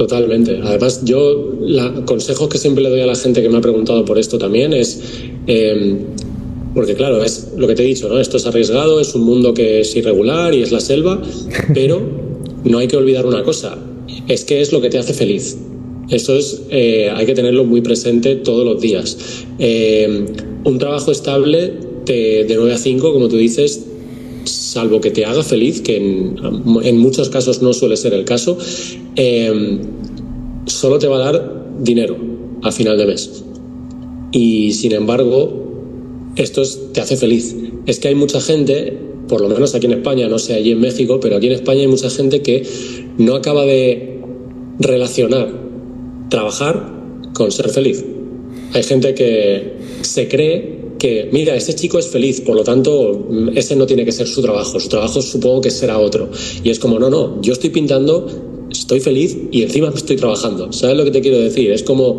[0.00, 0.58] Totalmente.
[0.64, 4.02] Además, yo, el consejo que siempre le doy a la gente que me ha preguntado
[4.06, 4.98] por esto también es,
[5.46, 5.98] em,
[6.74, 8.18] porque claro, es lo que te he dicho, ¿no?
[8.18, 11.20] Esto es arriesgado, es un mundo que es irregular y es la selva,
[11.74, 12.00] pero
[12.64, 13.76] no hay que olvidar una cosa,
[14.26, 15.58] es que es lo que te hace feliz.
[16.08, 19.18] Eso es, eh, hay que tenerlo muy presente todos los días.
[19.58, 20.24] Eh,
[20.64, 21.74] un trabajo estable
[22.06, 23.84] de, 9 a 5, como tú dices,
[24.70, 28.56] salvo que te haga feliz, que en, muchos casos no suele ser el caso,
[29.16, 29.78] eh,
[30.66, 32.16] solo te va a dar dinero
[32.62, 33.42] a final de mes.
[34.30, 37.56] Y sin embargo, esto te hace feliz.
[37.86, 40.80] Es que hay mucha gente, por lo menos aquí en España, no sé allí en
[40.80, 42.62] México, pero aquí en España hay mucha gente que
[43.18, 44.20] no acaba de
[44.78, 45.48] relacionar
[46.28, 46.94] trabajar
[47.34, 48.04] con ser feliz.
[48.72, 53.74] Hay gente que se cree que, mira, ese chico es feliz, por lo tanto, ese
[53.74, 56.30] no tiene que ser su trabajo, su trabajo supongo que será otro.
[56.62, 58.28] Y es como, no, no, yo estoy pintando,
[58.70, 60.72] estoy feliz y encima estoy trabajando.
[60.72, 61.72] ¿Sabes lo que te quiero decir?
[61.72, 62.18] Es como,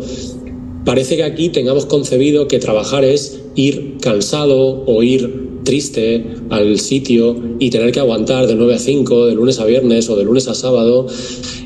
[0.84, 7.36] parece que aquí tengamos concebido que trabajar es ir cansado o ir triste al sitio
[7.60, 10.48] y tener que aguantar de 9 a 5, de lunes a viernes o de lunes
[10.48, 11.06] a sábado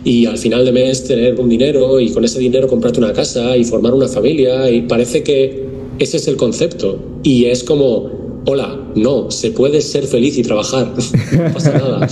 [0.04, 3.56] y al final de mes tener un dinero y con ese dinero comprarte una casa
[3.56, 5.65] y formar una familia y parece que
[5.98, 10.92] ese es el concepto y es como, hola, no, se puede ser feliz y trabajar,
[11.32, 12.08] no pasa nada.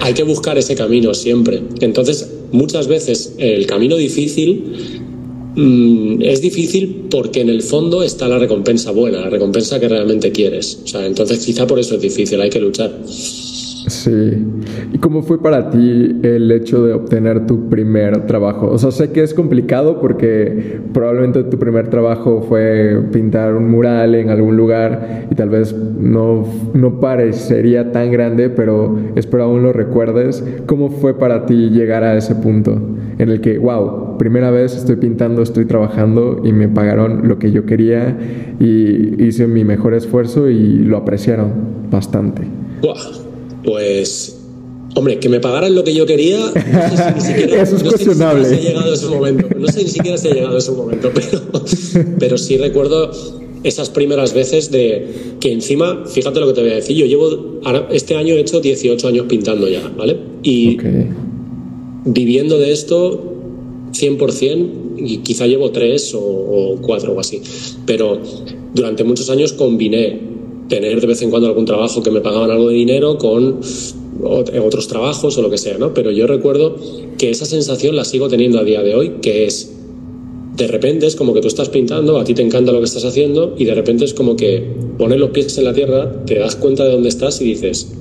[0.00, 1.62] hay que buscar ese camino siempre.
[1.80, 5.04] Entonces, muchas veces el camino difícil
[5.56, 10.30] Mm, es difícil porque en el fondo está la recompensa buena, la recompensa que realmente
[10.30, 10.80] quieres.
[10.84, 12.92] O sea, entonces quizá por eso es difícil, hay que luchar.
[13.86, 14.44] Sí.
[14.92, 18.68] ¿Y cómo fue para ti el hecho de obtener tu primer trabajo?
[18.68, 24.16] O sea, sé que es complicado porque probablemente tu primer trabajo fue pintar un mural
[24.16, 26.44] en algún lugar y tal vez no,
[26.74, 30.44] no parecería tan grande, pero espero aún lo recuerdes.
[30.66, 32.80] ¿Cómo fue para ti llegar a ese punto
[33.18, 37.52] en el que, wow, primera vez estoy pintando, estoy trabajando y me pagaron lo que
[37.52, 38.16] yo quería
[38.58, 41.52] y hice mi mejor esfuerzo y lo apreciaron
[41.90, 42.42] bastante?
[43.66, 44.38] Pues,
[44.94, 48.44] hombre, que me pagaran lo que yo quería, no sé ni siquiera, Eso es cuestionable.
[48.44, 49.48] Sé si ha llegado ese momento.
[49.58, 51.42] No sé ni siquiera si ha llegado ese momento, pero,
[52.18, 53.10] pero sí recuerdo
[53.64, 57.60] esas primeras veces de que encima, fíjate lo que te voy a decir, yo llevo,
[57.90, 60.16] este año he hecho 18 años pintando ya, ¿vale?
[60.44, 60.78] Y
[62.04, 63.34] viviendo de esto
[63.92, 67.42] 100%, y quizá llevo 3 o, o 4 o así,
[67.84, 68.20] pero
[68.72, 70.35] durante muchos años combiné
[70.68, 73.60] tener de vez en cuando algún trabajo que me pagaban algo de dinero con
[74.22, 75.94] otros trabajos o lo que sea, ¿no?
[75.94, 76.76] Pero yo recuerdo
[77.18, 79.72] que esa sensación la sigo teniendo a día de hoy, que es
[80.56, 83.04] de repente es como que tú estás pintando, a ti te encanta lo que estás
[83.04, 84.64] haciendo y de repente es como que
[84.96, 87.92] pones los pies en la tierra, te das cuenta de dónde estás y dices,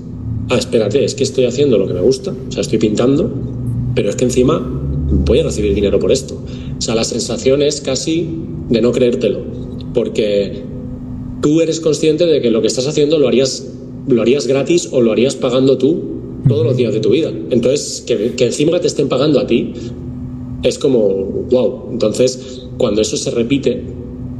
[0.49, 3.29] ah, espérate, es que estoy haciendo lo que me gusta, o sea, estoy pintando,
[3.93, 4.65] pero es que encima
[5.25, 6.35] voy a recibir dinero por esto.
[6.77, 8.29] O sea, la sensación es casi
[8.69, 9.41] de no creértelo,
[9.93, 10.63] porque
[11.45, 13.67] tú eres consciente de que lo que estás haciendo lo harías,
[14.07, 16.01] lo harías gratis o lo harías pagando tú
[16.47, 17.31] todos los días de tu vida.
[17.51, 19.71] Entonces, que, que encima te estén pagando a ti
[20.63, 21.07] es como,
[21.51, 21.89] wow.
[21.91, 23.79] Entonces, cuando eso se repite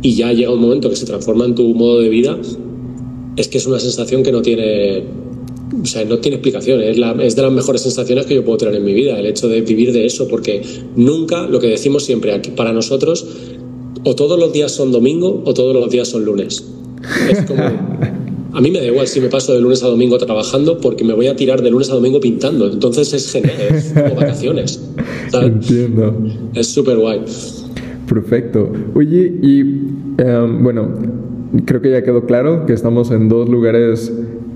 [0.02, 2.40] y ya llega un momento que se transforma en tu modo de vida,
[3.36, 5.04] es que es una sensación que no tiene,
[5.80, 6.82] o sea, no tiene explicación.
[6.82, 9.28] Es, la, es de las mejores sensaciones que yo puedo tener en mi vida, el
[9.28, 10.64] hecho de vivir de eso, porque
[10.96, 13.28] nunca, lo que decimos siempre aquí, para nosotros,
[14.04, 16.66] o todos los días son domingo o todos los días son lunes.
[17.30, 17.64] Es como.
[18.56, 21.14] A mí me da igual si me paso de lunes a domingo trabajando porque me
[21.14, 22.72] voy a tirar de lunes a domingo pintando.
[22.72, 24.82] Entonces es genial, es como vacaciones.
[25.34, 26.16] Entiendo.
[26.54, 27.22] Es súper guay.
[28.08, 28.72] Perfecto.
[28.94, 29.60] Oye, y
[30.18, 30.88] em, bueno,
[31.66, 34.14] creo que ya quedó claro que estamos en dos lugares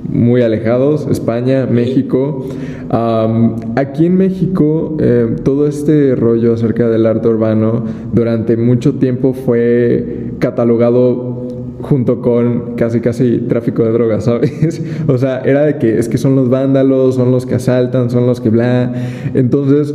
[0.07, 2.47] muy alejados, España, México.
[3.75, 7.83] aquí en México, em, todo este rollo acerca del arte urbano
[8.13, 11.47] durante mucho tiempo fue catalogado
[11.81, 14.81] junto con casi casi tráfico de drogas, ¿sabes?
[15.07, 18.25] o sea, era de que es que son los vándalos, son los que asaltan, son
[18.25, 18.93] los que bla.
[19.33, 19.93] Entonces,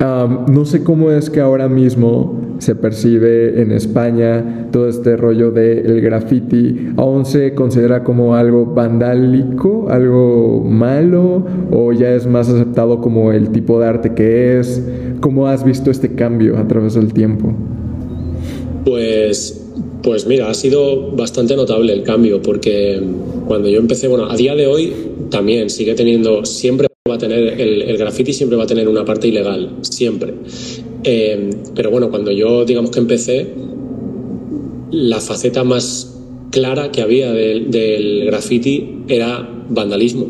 [0.00, 6.00] no sé cómo es que ahora mismo se percibe en España, todo este rollo del
[6.00, 13.32] graffiti, ¿aún se considera como algo vandálico, algo malo, o ya es más aceptado como
[13.32, 14.82] el tipo de arte que es?
[15.20, 17.52] ¿Cómo has visto este cambio a través del tiempo?
[18.84, 19.63] Pues
[20.04, 23.00] pues mira, ha sido bastante notable el cambio, porque
[23.46, 24.92] cuando yo empecé, bueno, a día de hoy
[25.30, 29.28] también sigue teniendo, siempre va a tener, el, graffiti siempre va a tener una parte
[29.28, 30.34] ilegal, siempre.
[31.04, 33.54] Eh, pero bueno, cuando yo digamos que empecé,
[34.90, 40.26] la faceta más clara que había del, del graffiti era vandalismo.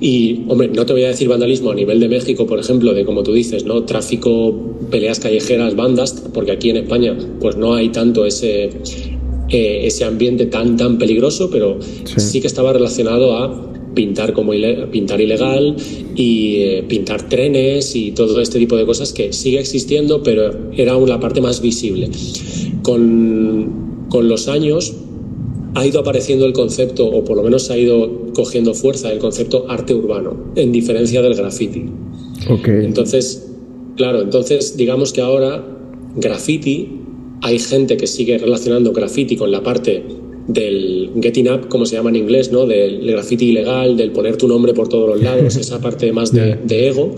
[0.00, 3.04] Y, hombre, no te voy a decir vandalismo a nivel de México, por ejemplo, de
[3.04, 3.84] como tú dices, ¿no?
[3.84, 4.54] Tráfico,
[4.90, 8.64] peleas callejeras, bandas, porque aquí en España pues no hay tanto ese,
[9.48, 11.78] eh, ese ambiente tan, tan peligroso, pero
[12.16, 12.40] sí.
[12.40, 14.52] que estaba relacionado a pintar como
[14.92, 15.74] pintar ilegal
[16.14, 20.96] y eh, pintar trenes y todo este tipo de cosas que sigue existiendo, pero era
[20.96, 22.10] una parte más visible.
[22.82, 24.94] Con, con los años
[25.76, 29.66] ha ido apareciendo el concepto, o por lo menos ha ido cogiendo fuerza el concepto
[29.68, 31.84] arte urbano, en diferencia del graffiti.
[32.48, 33.46] Entonces,
[33.96, 35.64] claro, entonces digamos que ahora
[36.16, 37.00] graffiti,
[37.42, 40.02] hay gente que sigue relacionando graffiti con la parte
[40.48, 42.66] del getting up, como se llama en inglés, ¿no?
[42.66, 46.56] Del graffiti ilegal, del poner tu nombre por todos los lados, esa parte más de,
[46.64, 47.14] de ego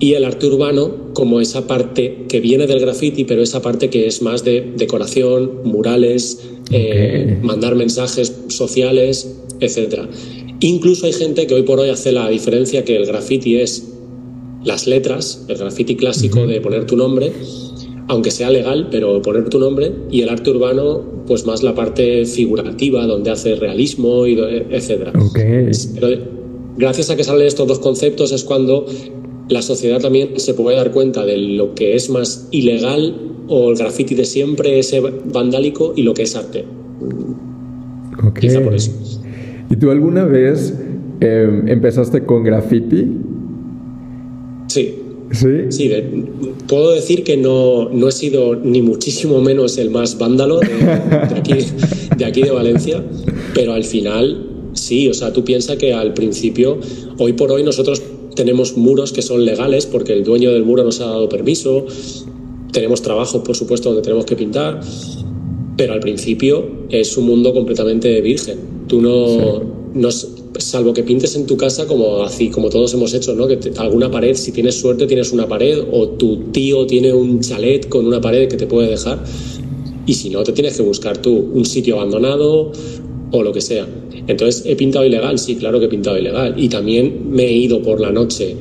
[0.00, 4.06] y el arte urbano como esa parte que viene del graffiti, pero esa parte que
[4.06, 10.08] es más de decoración, murales, eh, mandar mensajes sociales, etc.
[10.60, 13.88] Incluso hay gente que hoy por hoy hace la diferencia que el graffiti es
[14.64, 17.32] las letras, el graffiti clásico de poner tu nombre,
[18.08, 22.24] aunque sea legal, pero poner tu nombre, y el arte urbano, pues más la parte
[22.26, 25.10] figurativa, donde hace realismo, y etc.
[25.94, 26.08] Pero
[26.76, 28.86] gracias a que salen estos dos conceptos es cuando
[29.48, 33.14] la sociedad también se puede dar cuenta de lo que es más ilegal
[33.48, 36.64] o el graffiti de siempre, ese vandálico, y lo que es arte.
[38.40, 38.90] Quizá por eso.
[39.70, 40.74] ¿Y tú alguna vez
[41.20, 43.06] em, empezaste con graffiti?
[44.68, 44.94] Sí.
[45.30, 45.48] ¿Sí?
[45.70, 45.90] Sí,
[46.68, 50.66] puedo decir que no, no, he sido ni muchísimo menos el más vándalo de,
[51.36, 51.54] aquí,
[52.16, 53.02] de aquí de Valencia,
[53.52, 56.78] pero al final sí, o sea, tú piensas que al principio,
[57.18, 58.00] hoy por hoy nosotros
[58.34, 61.86] tenemos muros que son legales porque el dueño del muro nos ha dado permiso,
[62.72, 64.80] tenemos trabajos, por supuesto, donde tenemos que pintar,
[65.76, 68.58] pero al principio es un mundo completamente virgen.
[68.88, 69.62] Tú no,
[69.94, 73.46] no salvo que pintes en tu casa como así, como todos hemos hecho, ¿no?
[73.46, 77.88] Que alguna pared, si tienes suerte, tienes una pared, o tu tío tiene un chalet
[77.88, 79.22] con una pared que te puede dejar.
[80.06, 82.72] Y si no, te tienes que buscar tú un sitio abandonado
[83.30, 83.86] o lo que sea.
[84.26, 85.38] Entonces, ¿he pintado ilegal?
[85.38, 86.54] Sí, claro que he pintado ilegal.
[86.56, 88.56] Y también me he ido por la noche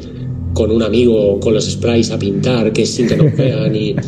[0.54, 3.76] con un amigo con los sprays a pintar, que sin que nos vean.
[3.76, 3.95] Y...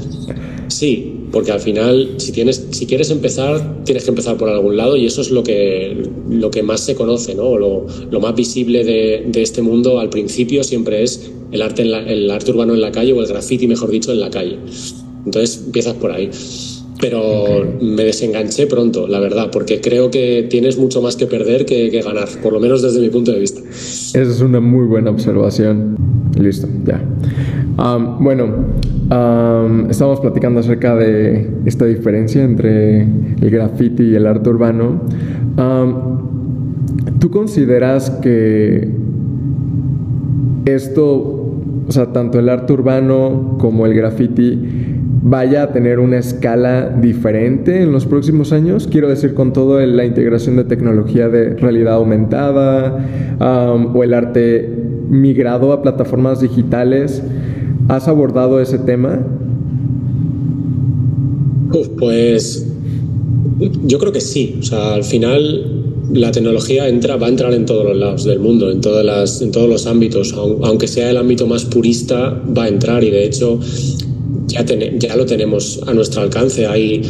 [0.67, 4.97] Sí, porque al final, si, tienes, si quieres empezar, tienes que empezar por algún lado
[4.97, 5.95] y eso es lo que,
[6.27, 7.57] lo que más se conoce, ¿no?
[7.57, 11.93] Lo, lo más visible de, de, este mundo al principio siempre es el arte, en
[11.93, 14.57] el arte urbano en la calle o el graffiti, mejor dicho, en la calle.
[15.23, 16.29] Entonces empiezas por ahí
[16.99, 21.89] pero me desenganché pronto, la verdad, porque creo que tienes mucho más que perder que,
[22.01, 23.61] ganar, por lo menos desde mi punto de vista.
[23.69, 25.97] Esa es una muy buena observación.
[26.39, 27.01] Listo, ya.
[28.19, 28.65] bueno,
[29.89, 35.01] estamos platicando acerca de esta diferencia entre el graffiti y el arte urbano.
[37.19, 38.89] ¿Tú consideras que
[40.65, 41.17] esto,
[41.87, 44.59] o sea, tanto el arte urbano como el graffiti,
[45.27, 48.87] vaya a tener una escala diferente en los próximos años.
[48.87, 54.71] Quiero decir, con todo la integración de tecnología de realidad aumentada o el arte
[55.09, 57.23] migrado a plataformas digitales.
[57.87, 59.19] ¿Has abordado ese tema?
[61.97, 62.67] pues
[63.83, 64.57] yo creo que sí.
[64.59, 68.39] O sea, al final la tecnología entra, va a entrar en todos los lados del
[68.39, 70.33] mundo, en, todas las, en todos los ámbitos.
[70.33, 73.59] Aunque sea el ámbito más purista, va a entrar y de hecho
[74.47, 76.67] ya, ya lo tenemos a nuestro alcance.
[76.67, 77.01] Hay,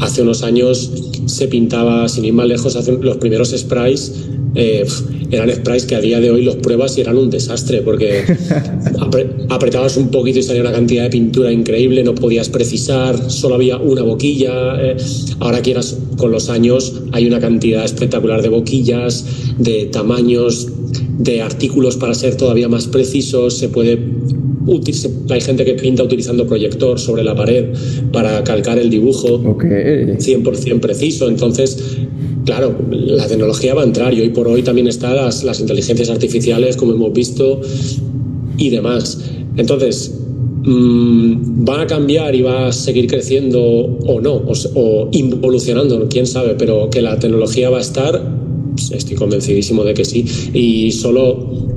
[0.00, 0.90] hace unos años
[1.26, 4.12] se pintaba, sin ir más lejos, los primeros sprays
[4.54, 4.86] eh,
[5.30, 8.24] eran sprays que a día de hoy los pruebas y eran un desastre porque
[9.50, 13.76] apretabas un poquito y salía una cantidad de pintura increíble, no podías precisar, solo había
[13.76, 14.80] una boquilla.
[14.82, 14.96] Eh,
[15.40, 19.26] ahora quieras, con los años hay una cantidad espectacular de boquillas,
[19.58, 20.66] de tamaños,
[21.18, 23.98] de artículos para ser todavía más precisos, se puede
[25.30, 27.66] hay gente que pinta utilizando proyector sobre la pared
[28.12, 30.16] para calcar el dibujo okay.
[30.16, 31.28] 100% preciso.
[31.28, 31.98] Entonces,
[32.44, 36.76] claro, la tecnología va a entrar y hoy por hoy también están las, inteligencias artificiales,
[36.76, 37.60] como hemos visto,
[38.56, 39.20] y demás.
[39.56, 40.14] Entonces,
[40.64, 44.42] mm, va a cambiar y va a seguir creciendo o no,
[44.74, 48.20] o, involucionando, quién sabe, pero que la tecnología va a estar,
[48.92, 51.67] estoy convencidísimo de que sí, y solo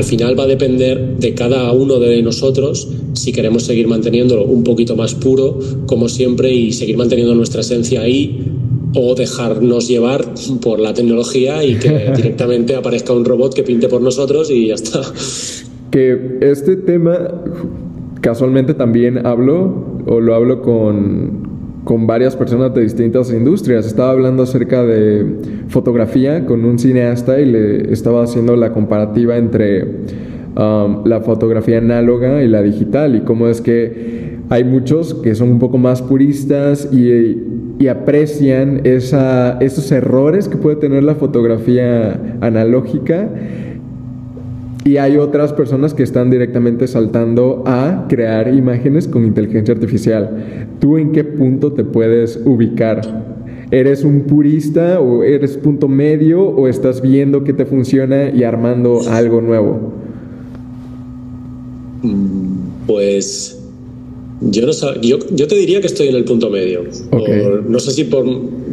[0.00, 4.64] al final va a depender de cada uno de nosotros si queremos seguir manteniéndolo un
[4.64, 8.42] poquito más puro, como siempre, y seguir manteniendo nuestra esencia ahí,
[8.94, 10.24] o dejarnos llevar
[10.62, 14.74] por la tecnología y que directamente aparezca un robot que pinte por nosotros y ya
[14.74, 15.02] está.
[15.90, 17.42] Que este tema
[18.22, 21.49] casualmente también hablo o lo hablo con,
[21.84, 23.86] con varias personas de distintas industrias.
[23.86, 25.26] Estaba hablando acerca de
[25.68, 29.84] fotografía con un cineasta y le estaba haciendo la comparativa entre
[30.56, 35.50] um, la fotografía análoga y la digital y cómo es que hay muchos que son
[35.50, 37.38] un poco más puristas y,
[37.78, 43.28] y aprecian esa, esos errores que puede tener la fotografía analógica
[44.84, 50.66] y hay otras personas que están directamente saltando a crear imágenes con inteligencia artificial.
[50.78, 53.00] ¿Tú en qué punto te puedes ubicar?
[53.70, 59.00] ¿Eres un purista o eres punto medio o estás viendo que te funciona y armando
[59.10, 59.92] algo nuevo?
[62.86, 63.59] Pues
[64.40, 66.84] yo, no yo, yo, te diría que estoy en el punto medio.
[67.68, 68.24] no sé si por.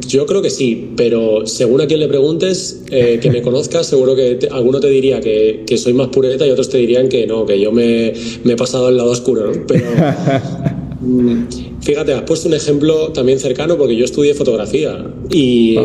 [0.07, 4.15] Yo creo que sí, pero según a quien le preguntes, eh, que me conozcas, seguro
[4.15, 7.45] que alguno te diría que, que, soy más pureta y otros te dirían que no,
[7.45, 8.13] que yo me,
[8.43, 9.65] me he pasado al lado oscuro, ¿no?
[9.67, 9.85] Pero.
[10.99, 11.43] Mm,
[11.79, 15.77] fíjate, has puesto un ejemplo también cercano porque yo estudié fotografía y.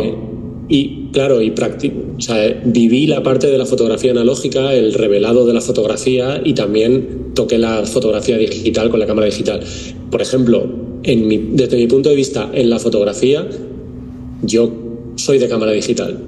[0.68, 5.52] Y claro, y o sea, viví la parte de la fotografía analógica, el revelado de
[5.52, 9.60] la fotografía y también toqué la fotografía digital con la cámara digital.
[10.10, 10.66] Por ejemplo,
[11.02, 13.46] en desde mi punto de vista, en la fotografía,
[14.42, 14.72] yo
[15.16, 16.18] soy de cámara digital,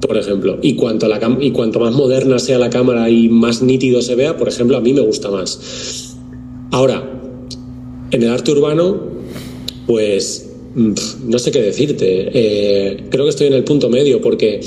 [0.00, 0.58] por ejemplo.
[0.62, 4.36] Y cuanto, la y cuanto más moderna sea la cámara y más nítido se vea,
[4.36, 6.16] por ejemplo, a mí me gusta más.
[6.70, 7.10] Ahora,
[8.10, 9.00] en el arte urbano,
[9.86, 12.30] pues no sé qué decirte.
[12.32, 14.60] Eh, creo que estoy en el punto medio porque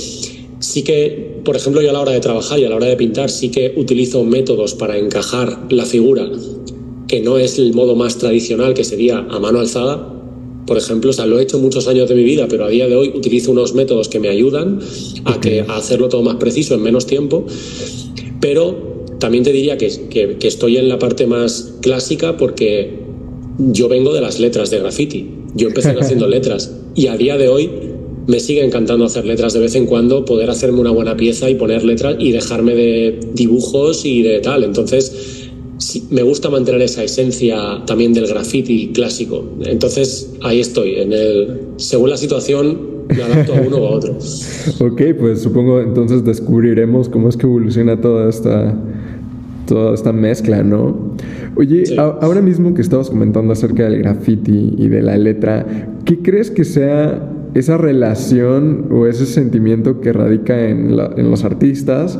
[0.59, 2.95] sí que, por ejemplo, yo a la hora de trabajar y a la hora de
[2.95, 6.29] pintar sí que utilizo métodos para encajar la figura
[7.07, 10.13] que no es el modo más tradicional, que sería a mano alzada.
[10.65, 12.87] Por ejemplo, o sea, lo he hecho muchos años de mi vida, pero a día
[12.87, 14.79] de hoy utilizo unos métodos que me ayudan
[15.23, 17.45] a, que, a hacerlo todo más preciso en menos tiempo.
[18.41, 19.89] Pero también te diría que,
[20.37, 22.99] que estoy en la parte más clásica porque
[23.57, 25.36] yo vengo de las letras de graffiti.
[25.55, 27.69] Yo empecé haciendo letras y a día de hoy
[28.27, 31.55] me sigue encantando hacer letras de vez en cuando, poder hacerme una buena pieza y
[31.55, 34.65] poner letras y dejarme de dibujos y de tal.
[34.65, 35.49] Entonces,
[36.09, 39.45] me gusta mantener esa esencia también del graffiti clásico.
[39.61, 40.95] Entonces, ahí estoy.
[40.95, 44.17] En el, según la situación, me adapto a uno o a otro.
[44.79, 48.77] ok, pues supongo entonces descubriremos cómo es que evoluciona toda esta
[49.67, 51.15] toda esta mezcla, ¿no?
[51.57, 55.65] Oye, ahora mismo que estabas comentando acerca del graffiti y de la letra,
[56.05, 62.19] ¿qué crees que sea esa relación o ese sentimiento que radica en, en los artistas?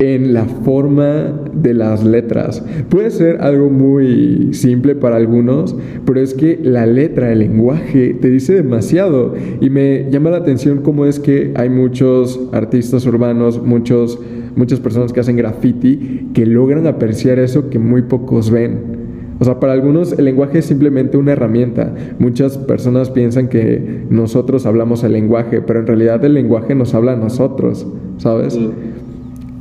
[0.00, 2.64] en la forma de las letras.
[2.88, 8.30] Puede ser algo muy simple para algunos, pero es que la letra, el lenguaje, te
[8.30, 9.34] dice demasiado.
[9.60, 14.18] Y me llama la atención cómo es que hay muchos artistas urbanos, muchos,
[14.56, 19.00] muchas personas que hacen graffiti, que logran apreciar eso que muy pocos ven.
[19.40, 21.94] O sea, para algunos el lenguaje es simplemente una herramienta.
[22.18, 27.12] Muchas personas piensan que nosotros hablamos el lenguaje, pero en realidad el lenguaje nos habla
[27.12, 27.86] a nosotros,
[28.18, 28.58] ¿sabes?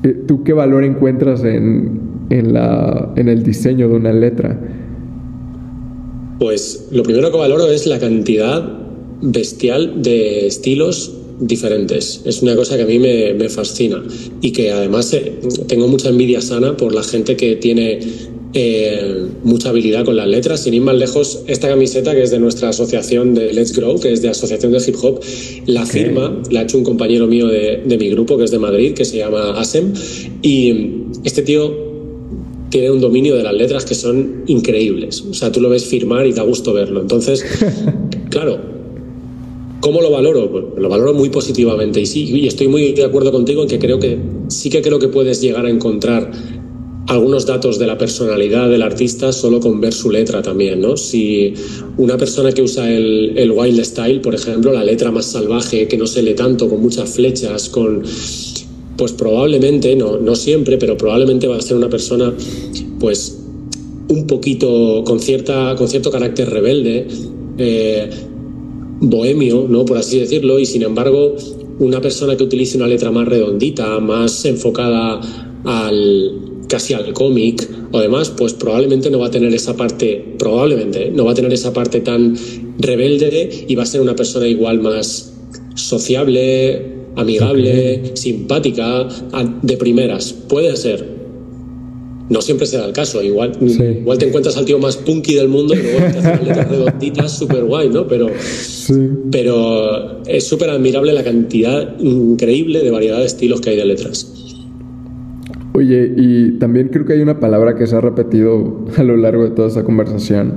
[0.03, 4.59] Eh, ¿Tú qué valor encuentras en, en, la, en el diseño de una letra?
[6.39, 8.79] Pues lo primero que valoro es la cantidad
[9.21, 12.21] bestial de estilos diferentes.
[12.25, 14.03] Es una cosa que a mí me, me fascina
[14.41, 17.99] y que además eh, tengo mucha envidia sana por la gente que tiene
[18.53, 20.61] eh, mucha habilidad con las letras.
[20.61, 24.11] Sin ir más lejos, esta camiseta que es de nuestra asociación de Let's Grow, que
[24.11, 25.21] es de Asociación de Hip Hop,
[25.65, 28.59] la firma, la ha hecho un compañero mío de, de, mi grupo, que es de
[28.59, 29.93] Madrid, que se llama Asem.
[30.41, 31.89] Y este tío
[32.69, 35.21] tiene un dominio de las letras que son increíbles.
[35.21, 37.01] O sea, tú lo ves firmar y da gusto verlo.
[37.01, 37.43] Entonces,
[38.29, 38.78] claro,
[39.81, 40.51] ¿Cómo lo valoro?
[40.51, 43.79] Pues lo valoro muy positivamente y sí, y estoy muy de acuerdo contigo en que
[43.79, 44.19] creo que
[44.49, 46.31] sí que creo que puedes llegar a encontrar
[47.09, 50.95] algunos datos de la personalidad del artista solo con ver su letra también, ¿no?
[50.95, 51.53] Si
[51.97, 56.05] una persona que usa el, wild style, por ejemplo, la letra más salvaje, que no
[56.05, 58.03] se lee tanto, con muchas flechas, con
[58.95, 62.33] pues probablemente, no, no siempre, pero probablemente va a ser una persona,
[62.99, 63.39] pues,
[64.09, 67.07] un poquito con, cierta, con cierto carácter rebelde,
[67.57, 68.09] eh,
[69.01, 69.85] bohemio, ¿no?
[69.85, 71.35] Por así decirlo, y sin embargo,
[71.79, 75.21] una persona que utilice una letra más redondita, más enfocada
[75.63, 76.31] al,
[76.67, 81.25] casi al cómic o demás, pues probablemente no va a tener esa parte, probablemente no
[81.25, 82.37] va a tener esa parte tan
[82.77, 85.33] rebelde y va a ser una persona igual más
[85.75, 89.07] sociable, amigable, simpática,
[89.61, 90.33] de primeras.
[90.33, 91.18] Puede ser,
[92.29, 93.21] no siempre se da el caso.
[93.21, 96.69] Igual, igual te encuentras al tío más punky del mundo y luego te hacen letras
[96.69, 98.07] redonditas súper guay, ¿no?
[98.07, 98.27] Pero,
[99.31, 104.35] pero es súper admirable la cantidad increíble de variedad de estilos que hay de letras.
[105.73, 109.43] Oye, y también creo que hay una palabra que se ha repetido a lo largo
[109.43, 110.53] de toda esta conversación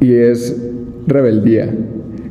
[0.00, 0.56] y es
[1.06, 1.74] rebeldía.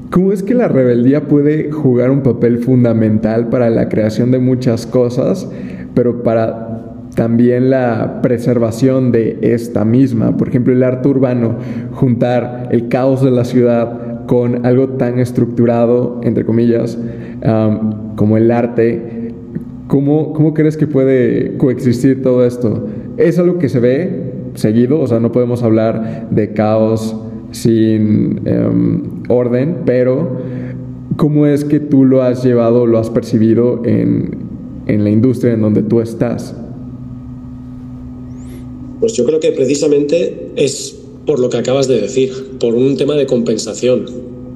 [0.09, 4.85] ¿Cómo es que la rebeldía puede jugar un papel fundamental para la creación de muchas
[4.85, 5.47] cosas,
[5.93, 6.70] pero para
[7.16, 10.38] también la preservación de esta misma.
[10.38, 11.55] Por ejemplo, el arte urbano,
[11.91, 16.97] juntar el caos de la ciudad con algo tan estructurado, entre comillas,
[18.16, 19.34] como el arte.
[19.88, 22.88] ¿Cómo, ¿Cómo crees que puede coexistir todo esto?
[23.18, 27.16] Es algo que se ve seguido, o sea, no podemos hablar de caos
[27.51, 30.38] sin em, orden, pero
[31.18, 34.30] ¿cómo es que tú lo has llevado, lo has percibido en,
[34.88, 36.61] en la industria en donde tú estás?
[39.01, 40.95] Pues yo creo que precisamente es
[41.25, 44.05] por lo que acabas de decir, por un tema de compensación.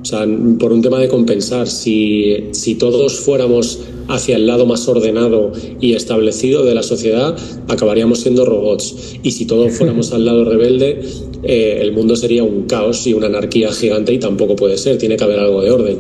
[0.02, 0.28] O sea,
[0.60, 1.68] por un tema de compensar.
[1.68, 7.36] Si, si todos fuéramos hacia el lado más ordenado y establecido de la sociedad,
[7.68, 9.18] acabaríamos siendo robots.
[9.24, 11.02] Y si todos fuéramos al lado rebelde,
[11.44, 15.18] eh, el mundo sería un caos y una anarquía gigante y tampoco puede ser, tiene
[15.18, 15.98] que haber algo de orden.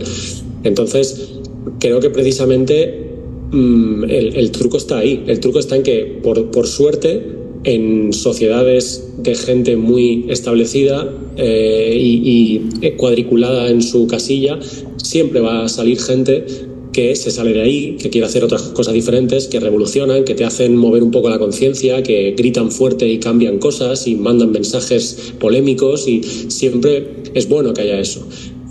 [0.63, 1.31] Entonces,
[1.79, 3.07] creo que precisamente
[3.51, 5.23] mm, el, truco está ahí.
[5.25, 7.23] El truco está en que, por, por suerte,
[7.65, 14.59] en sociedades de gente muy establecida eh, y, cuadriculada en su casilla,
[14.97, 16.45] siempre va a salir gente
[16.93, 20.45] que se sale de ahí, que quiere hacer otras cosas diferentes, que revolucionan, que te
[20.45, 25.33] hacen mover un poco la conciencia, que gritan fuerte y cambian cosas y mandan mensajes
[25.39, 28.25] polémicos y siempre es bueno que haya eso.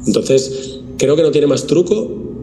[0.06, 2.33] Entonces, creo que no tiene más truco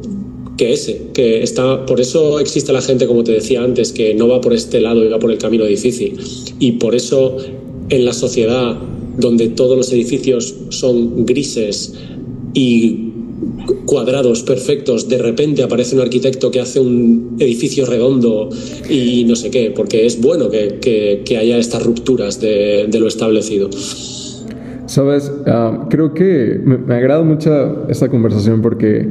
[0.62, 4.28] que ese, que está, por eso existe la gente, como te decía antes, que no
[4.28, 6.20] va por este lado y va por el camino difícil.
[6.60, 7.36] Y por eso
[7.90, 8.78] en la sociedad
[9.18, 11.96] donde todos los edificios son grises
[12.54, 13.12] y
[13.88, 18.50] cuadrados perfectos, de repente aparece un arquitecto que hace un edificio redondo
[18.88, 23.68] y no sé qué, porque es bueno que, haya estas rupturas de, lo establecido.
[24.86, 29.08] Sabes, ah, creo que me, me agrada mucho esta conversación porque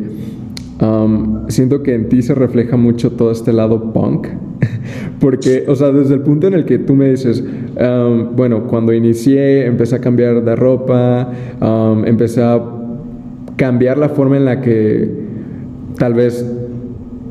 [1.48, 4.28] siento que en ti se refleja mucho todo este lado punk.
[5.20, 7.44] Porque, o sea, desde el punto en el que tú me dices,
[8.34, 11.30] bueno, cuando inicié, empecé a cambiar de ropa,
[12.06, 12.60] empecé a
[13.56, 15.10] cambiar la forma en la que
[15.98, 16.46] tal vez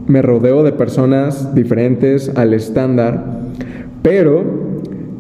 [0.08, 3.42] me rodeo de personas diferentes al estándar,
[4.04, 4.69] pero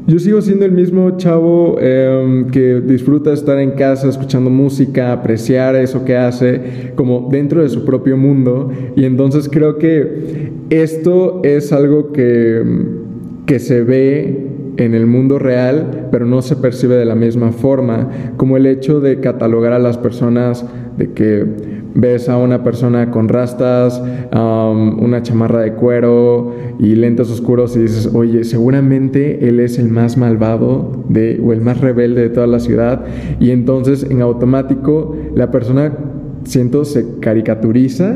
[0.09, 5.75] yo sigo siendo el mismo chavo em, que disfruta estar en casa escuchando música, apreciar
[5.75, 8.71] eso que hace, como dentro de su propio mundo.
[8.95, 12.63] Y entonces creo que esto es algo que,
[13.45, 14.47] que se ve
[14.77, 19.01] en el mundo real, pero no se percibe de la misma forma, como el hecho
[19.01, 20.65] de catalogar a las personas
[20.97, 21.45] de que
[21.99, 28.09] ves a una persona con rastas, una chamarra de cuero y lentes oscuros y dices,
[28.13, 32.59] oye, seguramente él es el más malvado de, o el más rebelde de toda la
[32.59, 33.05] ciudad.
[33.39, 35.93] Y entonces en automático la persona,
[36.43, 38.15] siento, se caricaturiza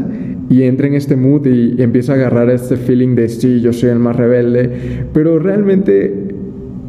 [0.49, 3.89] y entra en este mood y, empieza a agarrar este feeling de sí, yo soy
[3.89, 6.13] el más rebelde, pero realmente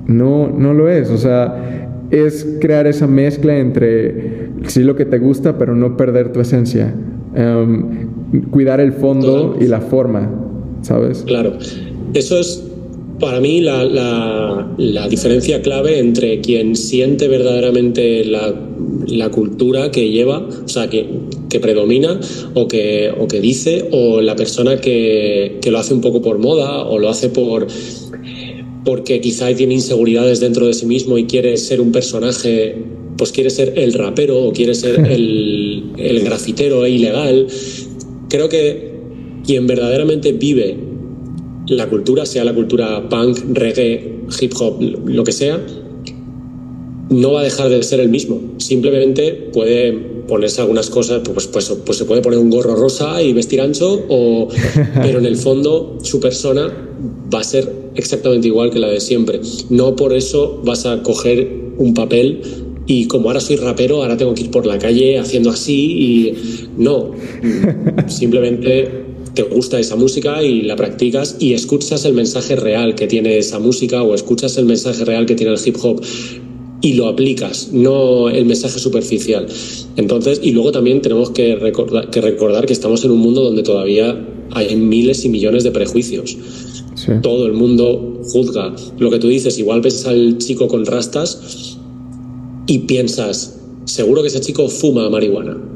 [0.06, 1.10] no, no lo es.
[1.10, 6.32] O sea, es crear esa mezcla entre sí lo que te gusta, pero no perder
[6.32, 6.94] tu esencia.
[7.34, 8.08] Em,
[8.50, 10.30] cuidar el fondo y la forma,
[10.82, 11.22] ¿sabes?
[11.26, 11.54] Claro.
[12.14, 12.62] Eso es
[13.20, 13.84] para mí la,
[14.76, 18.54] la, diferencia clave entre quien siente verdaderamente la,
[19.06, 21.06] la cultura que lleva, o sea, que,
[21.48, 22.18] que predomina
[22.54, 26.38] o que, o que dice, o la persona que, que lo hace un poco por
[26.38, 27.66] moda o lo hace por
[28.84, 32.76] porque quizá tiene inseguridades dentro de sí mismo y quiere ser un personaje,
[33.16, 37.46] pues quiere ser el rapero o quiere ser el, el grafitero ilegal.
[38.28, 38.94] Creo que
[39.46, 40.76] quien verdaderamente vive
[41.68, 45.64] la cultura, sea la cultura punk, reggae, hip hop, lo que sea,
[47.10, 48.40] no va a dejar de ser el mismo.
[48.58, 49.92] Simplemente puede
[50.26, 54.04] ponerse algunas cosas, pues, pues, pues se puede poner un gorro rosa y vestir ancho,
[54.08, 54.48] o,
[55.02, 56.72] pero en el fondo su persona
[57.32, 59.40] va a ser exactamente igual que la de siempre.
[59.70, 62.42] No por eso vas a coger un papel
[62.86, 66.34] y como ahora soy rapero, ahora tengo que ir por la calle haciendo así y
[66.76, 67.12] no.
[68.08, 69.04] Simplemente
[69.34, 73.58] te gusta esa música y la practicas y escuchas el mensaje real que tiene esa
[73.58, 76.00] música o escuchas el mensaje real que tiene el hip hop
[76.82, 79.46] y lo aplicas, no el mensaje superficial.
[79.96, 83.62] Entonces, y luego también tenemos que recordar, que recordar que estamos en un mundo donde
[83.62, 86.36] todavía hay miles y millones de prejuicios.
[87.22, 88.74] Todo el mundo juzga.
[88.98, 91.78] Lo que tú dices, igual ves al chico con rastas
[92.66, 95.74] y piensas, seguro que ese chico fuma marihuana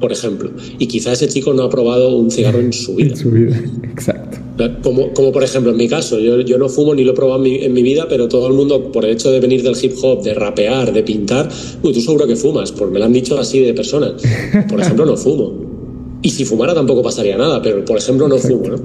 [0.00, 0.50] por ejemplo.
[0.78, 3.10] Y quizá ese chico no ha probado un cigarro en su vida.
[3.10, 4.38] En su vida, exacto.
[4.82, 7.44] Como, como por ejemplo en mi caso, yo, yo no fumo ni lo he probado
[7.46, 10.22] en mi, vida, pero todo el mundo, por el hecho de venir del hip hop,
[10.22, 11.48] de rapear, de pintar,
[11.82, 14.20] uy, tú seguro que fumas, porque me lo han dicho así de personas.
[14.68, 16.18] Por ejemplo, no fumo.
[16.22, 18.76] Y si fumara tampoco pasaría nada, pero por ejemplo no fumo, ¿no?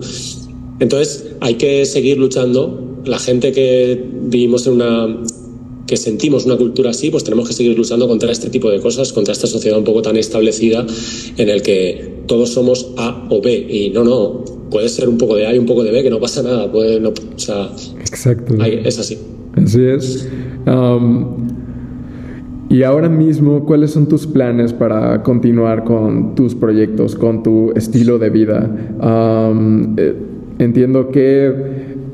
[0.80, 2.80] Entonces hay que seguir luchando.
[3.06, 5.24] La gente que vivimos en una
[5.88, 9.12] que sentimos una cultura así, pues tenemos que seguir luchando contra este tipo de cosas,
[9.12, 10.86] contra esta sociedad un poco tan establecida
[11.38, 13.54] en el que todos somos A o B.
[13.54, 16.10] Y no, no, puede ser un poco de A y un poco de B, que
[16.10, 16.72] no pasa nada.
[16.72, 17.70] Puede, no, o sea,
[18.00, 18.56] Exacto.
[18.64, 19.18] es así.
[19.56, 20.30] Así es.
[20.66, 21.48] Um,
[22.70, 28.18] y ahora mismo, ¿cuáles son tus planes para continuar con tus proyectos, con tu estilo
[28.18, 28.72] de vida?
[29.02, 30.16] Um, eh,
[30.60, 31.54] entiendo que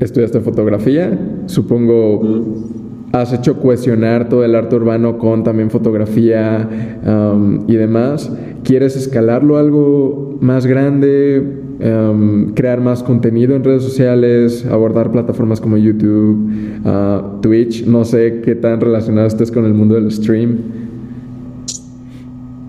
[0.00, 2.20] estudiaste fotografía, supongo...
[2.20, 2.79] Mm
[3.12, 6.68] has hecho cuestionar todo el arte urbano con también fotografía
[7.04, 8.30] um, y demás.
[8.62, 11.60] ¿Quieres escalarlo a algo más grande?
[11.82, 16.50] Um, crear más contenido en redes sociales, abordar plataformas como YouTube,
[16.84, 20.58] uh, Twitch, no sé qué tan relacionado estés con el mundo del stream.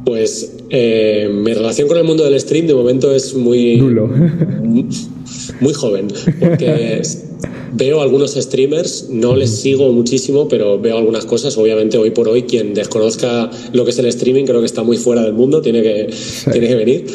[0.06, 3.78] Pues eh, mi relación con el mundo del stream de momento es muy...
[3.78, 4.10] Nulo.
[5.60, 6.08] muy joven,
[6.40, 7.02] porque
[7.74, 11.58] veo algunos streamers, no les sigo muchísimo, pero veo algunas cosas.
[11.58, 14.98] Obviamente, hoy por hoy, quien desconozca lo que es el streaming, creo que está muy
[14.98, 16.10] fuera del mundo, tiene que,
[16.52, 17.06] tiene que venir.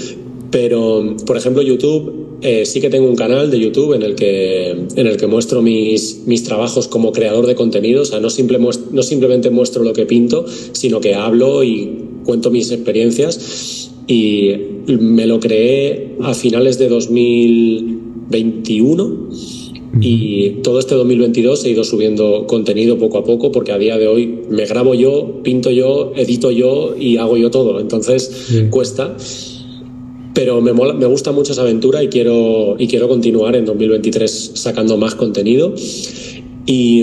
[0.50, 4.70] Pero, por ejemplo, YouTube, eh, sí que tengo un canal de YouTube en el que,
[4.70, 8.02] en el que muestro mis, mis trabajos como creador de contenido.
[8.02, 12.50] O sea, no, simple, no simplemente muestro lo que pinto, sino que hablo y cuento
[12.50, 13.90] mis experiencias.
[14.06, 14.52] Y
[14.86, 16.88] me lo creé a finales de
[18.30, 19.28] 2021
[20.00, 24.06] y todo este 2022 he ido subiendo contenido poco a poco porque a día de
[24.06, 27.80] hoy me grabo yo, pinto yo, edito yo y hago yo todo.
[27.80, 29.16] Entonces cuesta.
[30.34, 34.98] Pero me, me gusta mucho esa aventura y quiero, y quiero continuar en 2023 sacando
[34.98, 35.72] más contenido.
[36.66, 37.02] Y,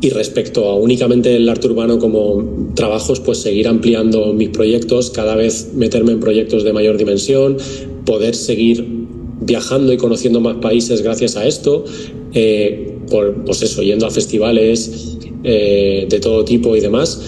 [0.00, 5.36] y respecto a únicamente el arte urbano como trabajos, pues seguir ampliando mis proyectos, cada
[5.36, 7.58] vez meterme en proyectos de mayor dimensión,
[8.06, 9.01] poder seguir
[9.44, 11.84] viajando y conociendo más países gracias a esto,
[12.32, 17.20] eh, por, pues eso, yendo a festivales eh, de todo tipo y demás,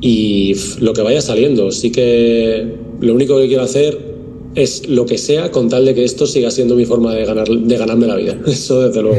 [0.00, 1.70] y lo que vaya saliendo.
[1.70, 2.66] Sí que
[3.00, 4.16] lo único que quiero hacer
[4.54, 7.46] es lo que sea con tal de que esto siga siendo mi forma de, ganar,
[7.46, 8.38] de ganarme la vida.
[8.46, 9.18] Eso desde luego.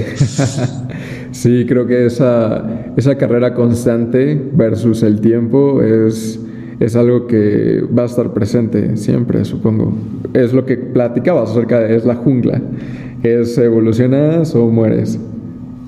[1.31, 6.39] sí, creo que esa, esa carrera constante versus el tiempo es
[6.79, 9.93] es algo que va a estar presente siempre, supongo.
[10.33, 12.61] Es lo que platicabas acerca de, es la jungla,
[13.23, 15.19] es evolucionas o mueres.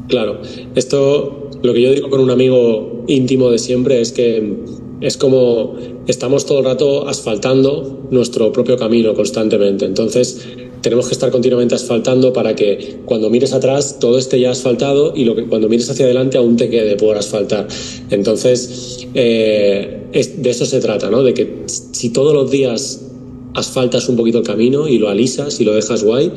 [0.07, 0.39] Claro,
[0.75, 4.57] esto, lo que yo digo con un amigo íntimo de siempre es que
[5.01, 5.75] es como
[6.07, 9.85] estamos todo el rato asfaltando nuestro propio camino constantemente.
[9.85, 10.47] Entonces,
[10.81, 15.25] tenemos que estar continuamente asfaltando para que cuando mires atrás todo esté ya asfaltado y
[15.25, 17.67] lo que, cuando mires hacia adelante aún te quede por asfaltar.
[18.09, 21.23] Entonces, eh, de eso se trata, ¿no?
[21.23, 23.05] De que si todos los días
[23.53, 26.31] asfaltas un poquito el camino y lo alisas y lo dejas guay,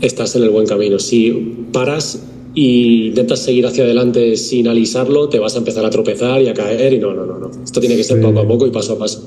[0.00, 0.98] estás en el buen camino.
[0.98, 2.22] Si paras
[2.54, 6.54] y intentas seguir hacia adelante sin alisarlo, te vas a empezar a tropezar y a
[6.54, 7.50] caer y no, no, no, no.
[7.64, 9.26] Esto tiene que ser poco a poco y paso a paso.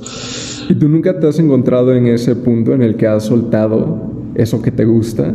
[0.69, 4.61] ¿Y tú nunca te has encontrado en ese punto en el que has soltado eso
[4.61, 5.33] que te gusta?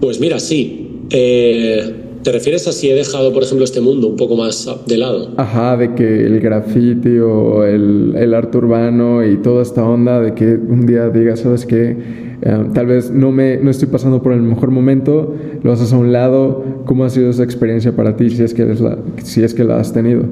[0.00, 1.04] Pues mira, sí.
[1.10, 4.98] Eh, ¿Te refieres a si he dejado, por ejemplo, este mundo un poco más de
[4.98, 5.32] lado?
[5.38, 10.34] Ajá, de que el graffiti o el, el arte urbano y toda esta onda de
[10.34, 11.96] que un día digas, ¿sabes qué?
[12.42, 15.98] Eh, tal vez no, me, no estoy pasando por el mejor momento, lo haces a
[15.98, 16.64] un lado.
[16.84, 19.78] ¿Cómo ha sido esa experiencia para ti si es que, la, si es que la
[19.78, 20.24] has tenido?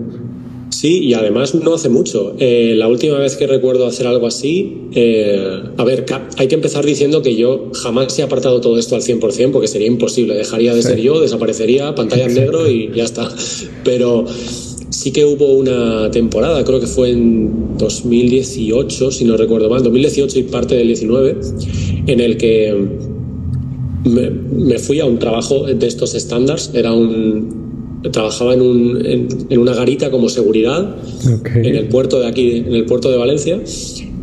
[0.80, 2.36] Sí, y además no hace mucho.
[2.38, 6.06] Eh, la última vez que recuerdo hacer algo así, eh, a ver,
[6.36, 9.88] hay que empezar diciendo que yo jamás he apartado todo esto al 100% porque sería
[9.88, 10.36] imposible.
[10.36, 13.28] Dejaría de ser yo, desaparecería, pantalla en negro y ya está.
[13.82, 14.24] Pero
[14.90, 20.38] sí que hubo una temporada, creo que fue en 2018, si no recuerdo mal, 2018
[20.38, 21.38] y parte del 19,
[22.06, 22.88] en el que
[24.04, 26.70] me, fui a un trabajo de estos estándares.
[26.72, 27.67] Era un,
[28.12, 30.96] trabajaba en, un, en, una garita como seguridad
[31.54, 33.60] en el puerto de aquí, en el puerto de Valencia,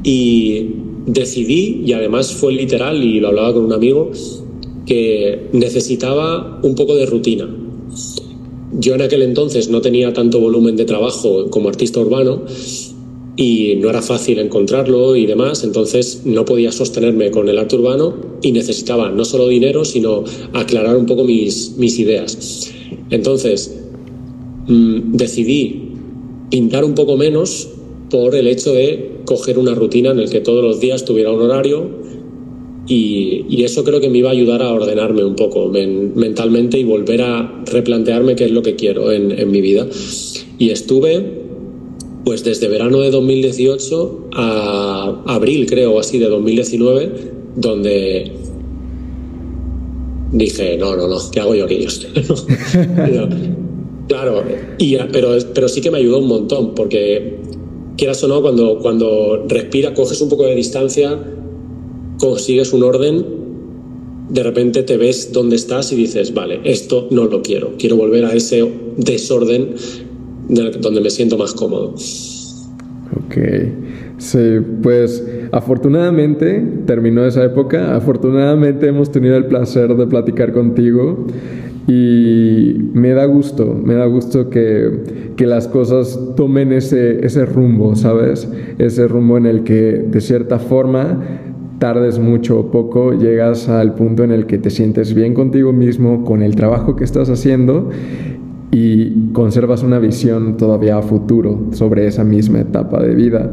[0.03, 0.69] y
[1.05, 4.11] decidí, y además fue literal, y lo hablaba con un amigo,
[4.85, 7.49] que necesitaba un poco de rutina.
[8.77, 12.43] Yo en aquel entonces no tenía tanto volumen de trabajo como artista urbano
[13.37, 18.15] y no era fácil encontrarlo y demás, entonces no podía sostenerme con el arte urbano
[18.41, 20.23] y necesitaba no solo dinero, sino
[20.53, 22.71] aclarar un poco mis, mis ideas.
[23.09, 23.77] Entonces
[24.67, 25.91] mm, decidí
[26.49, 27.69] pintar un poco menos
[28.09, 31.41] por el hecho de coger una rutina en el que todos los días tuviera un
[31.41, 32.05] horario
[32.87, 37.23] y, eso creo que me iba a ayudar a ordenarme un poco mentalmente y volver
[37.23, 39.87] a replantearme qué es lo que quiero en, mi vida.
[40.59, 41.45] Y estuve
[42.23, 47.11] pues desde verano de 2018 a abril, creo, así, de 2019,
[47.55, 48.31] donde
[50.35, 51.85] dije, no, no, no, ¿qué hago yo aquí?
[54.07, 54.43] claro,
[54.77, 57.37] y, pero, pero sí que me ayudó un montón, porque
[57.97, 61.17] quieras o no, cuando, cuando respiras, coges un poco de distancia,
[62.19, 63.25] consigues un orden,
[64.29, 68.25] de repente te ves donde estás y dices, vale, esto no lo quiero, quiero volver
[68.25, 69.75] a ese desorden
[70.49, 71.95] donde me siento más cómodo.
[73.25, 73.37] Ok,
[74.17, 81.25] sí, pues afortunadamente terminó esa época, afortunadamente hemos tenido el placer de platicar contigo
[81.87, 87.95] y me da gusto, me da gusto que, que las cosas tomen ese, ese rumbo,
[87.95, 88.49] ¿sabes?
[88.79, 91.19] Ese rumbo en el que de cierta forma
[91.79, 96.23] tardes mucho o poco, llegas al punto en el que te sientes bien contigo mismo,
[96.23, 97.89] con el trabajo que estás haciendo
[98.71, 103.51] y conservas una visión todavía a futuro sobre esa misma etapa de vida.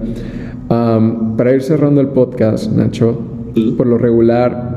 [0.69, 3.19] Para ir cerrando el podcast, Nacho,
[3.77, 4.73] por lo regular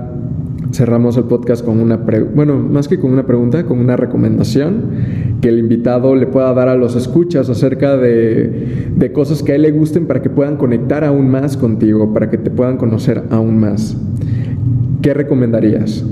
[0.73, 1.97] cerramos el podcast con una
[2.35, 6.67] bueno, más que con una pregunta, con una recomendación que el invitado le pueda dar
[6.67, 10.57] a los escuchas acerca de, de cosas que a él le gusten para que puedan
[10.57, 13.95] conectar aún más contigo, para que te puedan conocer aún más.
[15.01, 16.03] ¿Qué recomendarías?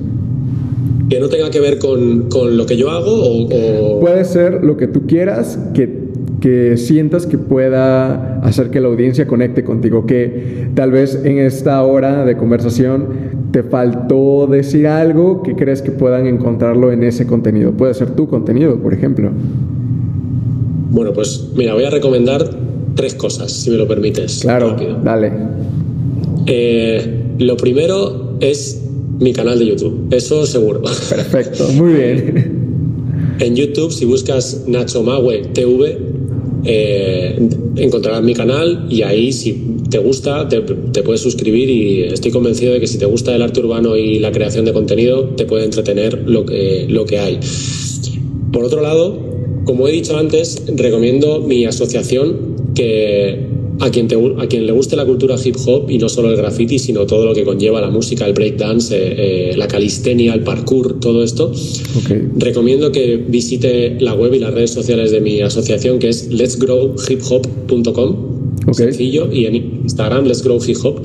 [1.10, 4.78] que no tenga que ver con, con lo que yo hago o, Puede ser lo
[4.78, 6.03] que tú quieras, que,
[6.44, 11.82] que sientas que pueda hacer que la audiencia conecte contigo, que tal vez en esta
[11.84, 13.08] hora de conversación
[13.54, 17.72] te faltó decir algo que crees que puedan encontrarlo en ese contenido.
[17.72, 19.32] Puede ser tu contenido, por ejemplo.
[20.90, 22.44] Bueno, pues mira, voy a recomendar
[22.96, 24.40] tres cosas, si me lo permites.
[24.42, 25.32] Claro, dale.
[26.46, 28.84] Eh, lo primero es
[29.18, 30.82] mi canal de YouTube, eso seguro.
[30.82, 32.64] Perfecto, muy bien.
[33.40, 36.13] En YouTube, si buscas Nacho Maue TV,
[36.66, 37.38] eh,
[37.76, 42.80] encontrarás mi canal y ahí si te gusta te, puedes suscribir y estoy convencido de
[42.80, 46.24] que si te gusta el arte urbano y la creación de contenido te puede entretener
[46.26, 47.40] lo que, lo que hay.
[48.52, 49.20] Por otro lado,
[49.66, 54.08] como he dicho antes, recomiendo mi asociación que a quien,
[54.40, 57.26] a quien le guste la cultura hip hop y no solo el graffiti, sino todo
[57.26, 61.52] lo que conlleva la música, el breakdance, eh, eh, la calistenia, el parkour, todo esto,
[62.36, 68.34] recomiendo que visite la web y las redes sociales de mi asociación que es letsgrowhiphop.com.
[68.72, 71.02] Sencillo, y en Instagram, Let's Grow Hip Hop.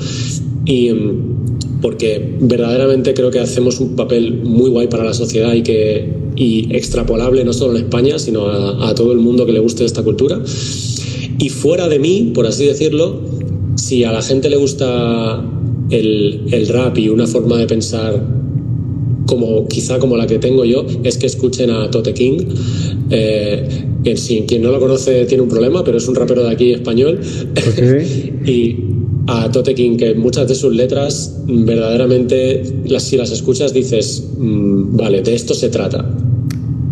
[0.64, 5.62] Y mm, porque verdaderamente creo que hacemos un papel muy guay para la sociedad y
[5.62, 9.58] que y extrapolable no solo en España, sino a, a todo el mundo que le
[9.58, 10.40] guste esta cultura.
[11.38, 13.20] Y fuera de mí, por así decirlo,
[13.76, 15.44] si a la gente le gusta
[15.90, 18.22] el, rap y una forma de pensar
[19.26, 22.38] como quizá como la que tengo yo, es que escuchen a Tote King.
[23.10, 24.14] Eh, que
[24.46, 27.20] quien no lo conoce tiene un problema, pero es un rapero de aquí español.
[28.46, 28.76] y
[29.26, 34.96] a Tote King, que muchas de sus letras verdaderamente, las, si las escuchas, dices, mm,
[34.96, 36.08] vale, de esto se trata.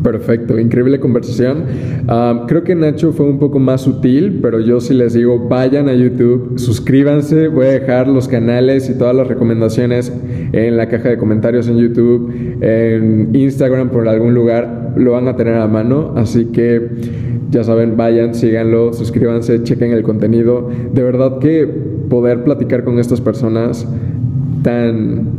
[0.07, 1.65] Perfecto, increíble conversación.
[2.47, 5.95] creo que Nacho fue un poco más sutil, pero yo sí les digo, vayan a
[5.95, 10.13] YouTube, suscríbanse, voy a dejar los canales y todas las recomendaciones
[10.53, 15.35] en la caja de comentarios en YouTube, en Instagram, por algún lugar, lo van a
[15.35, 16.89] tener a mano, así que
[17.51, 20.71] ya saben, vayan, síganlo, suscríbanse, chequen el contenido.
[20.95, 21.67] De verdad que
[22.09, 23.89] poder platicar con estas personas
[24.63, 25.36] tan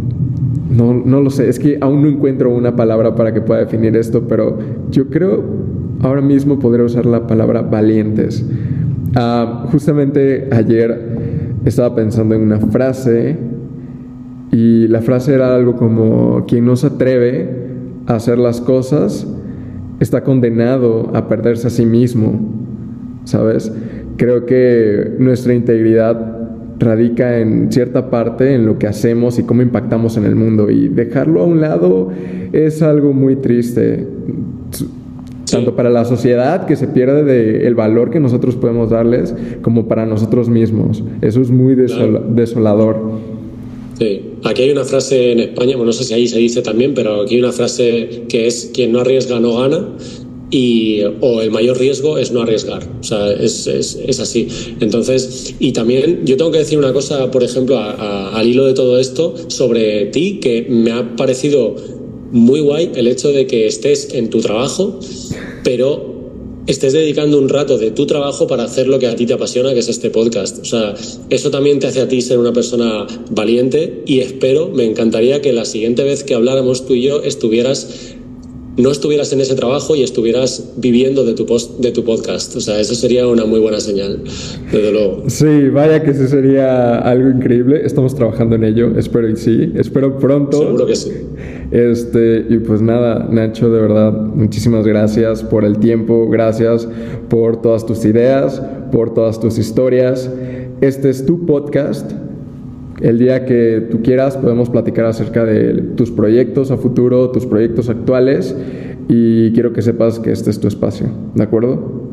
[0.70, 3.96] no, no lo sé, es que aún no encuentro una palabra para que pueda definir
[3.96, 4.58] esto, pero
[4.92, 5.44] yo creo
[6.02, 8.46] ahora mismo podría usar la palabra valientes.
[9.16, 11.00] Ah, justamente ayer
[11.66, 13.38] estaba pensando en una frase
[14.52, 17.50] y la frase era algo como, quien no se atreve
[18.06, 19.28] a hacer las cosas
[20.00, 22.40] está condenado a perderse a sí mismo,
[23.24, 23.72] ¿sabes?
[24.18, 26.37] Creo que nuestra integridad
[26.80, 30.88] radica en cierta parte en lo que hacemos y cómo impactamos en el mundo y
[30.88, 32.10] dejarlo a un lado
[32.54, 34.06] es algo muy triste.
[35.50, 39.88] tanto para la sociedad que se pierde de el valor que nosotros podemos darles, como
[39.88, 41.04] para nosotros mismos.
[41.22, 42.98] Eso es muy desolador.
[43.98, 46.94] Sí, aquí hay una frase en España, bueno, no sé si ahí se dice también,
[46.94, 49.88] pero aquí hay una frase que es quien no arriesga no gana
[50.50, 54.48] y o el mayor riesgo es no arriesgar, o sea, es, es, así.
[54.80, 59.00] Entonces, y también yo tengo que decir una cosa, por ejemplo, al hilo de todo
[59.00, 61.76] esto, sobre ti, que me ha parecido
[62.32, 65.00] muy guay el hecho de que estés en tu trabajo,
[65.64, 66.16] pero
[66.68, 69.74] estés dedicando un rato de tu trabajo para hacer lo que a ti te apasiona,
[69.74, 70.60] que es este podcast.
[70.60, 70.94] O sea,
[71.30, 75.54] eso también te hace a ti ser una persona valiente y espero, me encantaría que
[75.54, 78.16] la siguiente vez que habláramos tú y yo estuvieras
[78.78, 82.56] no estuvieras en ese trabajo y estuvieras viviendo de tu, post, de tu podcast.
[82.56, 84.24] O sea, eso sería una muy buena señal,
[84.72, 85.24] desde luego.
[85.28, 87.82] Sí, vaya que eso sería algo increíble.
[87.84, 89.72] Estamos trabajando en ello, espero y sí.
[89.76, 90.60] Espero pronto.
[90.60, 91.12] Seguro que sí.
[91.72, 96.88] Este, y pues nada, Nacho, de verdad, muchísimas gracias por el tiempo, gracias
[97.30, 98.62] por todas tus ideas,
[98.92, 100.30] por todas tus historias.
[100.82, 102.12] Este es tu podcast
[103.02, 107.90] el día que tú quieras podemos platicar acerca de tus proyectos a futuro, tus proyectos
[107.90, 108.56] actuales
[109.08, 112.08] y quiero que sepas que este es tu espacio, ¿de acuerdo?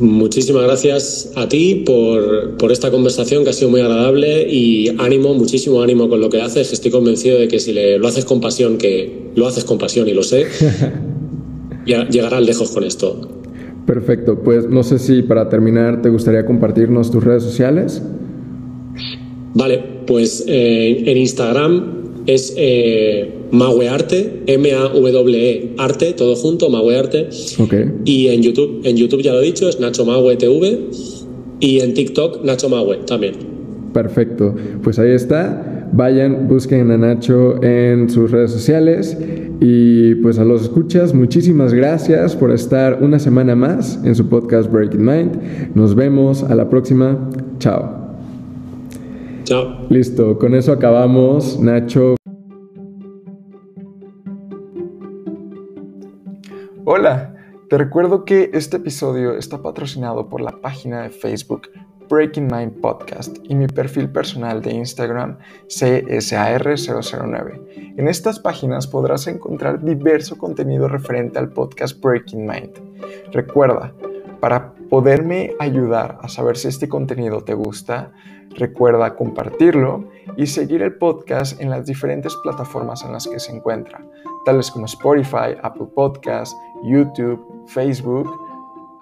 [0.00, 5.34] Muchísimas gracias a ti por, por, esta conversación que ha sido muy agradable y ánimo,
[5.34, 6.72] muchísimo ánimo con lo que haces.
[6.72, 10.08] Estoy convencido de que si le, lo haces con pasión, que lo haces con pasión
[10.08, 10.46] y lo sé,
[11.86, 13.28] ya, llegarás lejos con esto.
[13.84, 18.02] Perfecto, pues no sé si para terminar te gustaría compartirnos tus redes sociales.
[19.54, 27.28] Vale, pues eh, en Instagram es eh, Mawearte, M-A-W-E Arte, todo junto, Mawearte.
[27.58, 27.90] Okay.
[28.04, 30.78] Y en YouTube, en YouTube ya lo he dicho, es Nacho Mawe TV.
[31.58, 33.34] Y en TikTok, Nacho Mawe también.
[33.92, 35.88] Perfecto, pues ahí está.
[35.92, 39.16] Vayan, busquen a Nacho en sus redes sociales.
[39.60, 44.72] Y pues a los escuchas, muchísimas gracias por estar una semana más en su podcast
[44.72, 45.74] Breaking Mind.
[45.74, 47.28] Nos vemos a la próxima.
[47.58, 47.99] Chao.
[49.88, 52.14] Listo, con eso acabamos, Nacho.
[56.84, 57.34] Hola,
[57.68, 61.62] te recuerdo que este episodio está patrocinado por la página de Facebook
[62.08, 67.96] Breaking Mind Podcast y mi perfil personal de Instagram CSAR009.
[67.96, 72.70] En estas páginas podrás encontrar diverso contenido referente al podcast Breaking Mind.
[73.32, 73.92] Recuerda,
[74.40, 78.12] para poderme ayudar a saber si este contenido te gusta,
[78.50, 80.04] Recuerda compartirlo
[80.36, 84.04] y seguir el podcast en las diferentes plataformas en las que se encuentra,
[84.44, 88.28] tales como Spotify, Apple Podcasts, YouTube, Facebook.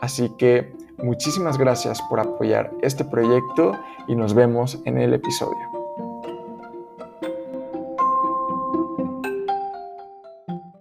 [0.01, 3.72] Así que muchísimas gracias por apoyar este proyecto
[4.07, 5.78] y nos vemos en el episodio.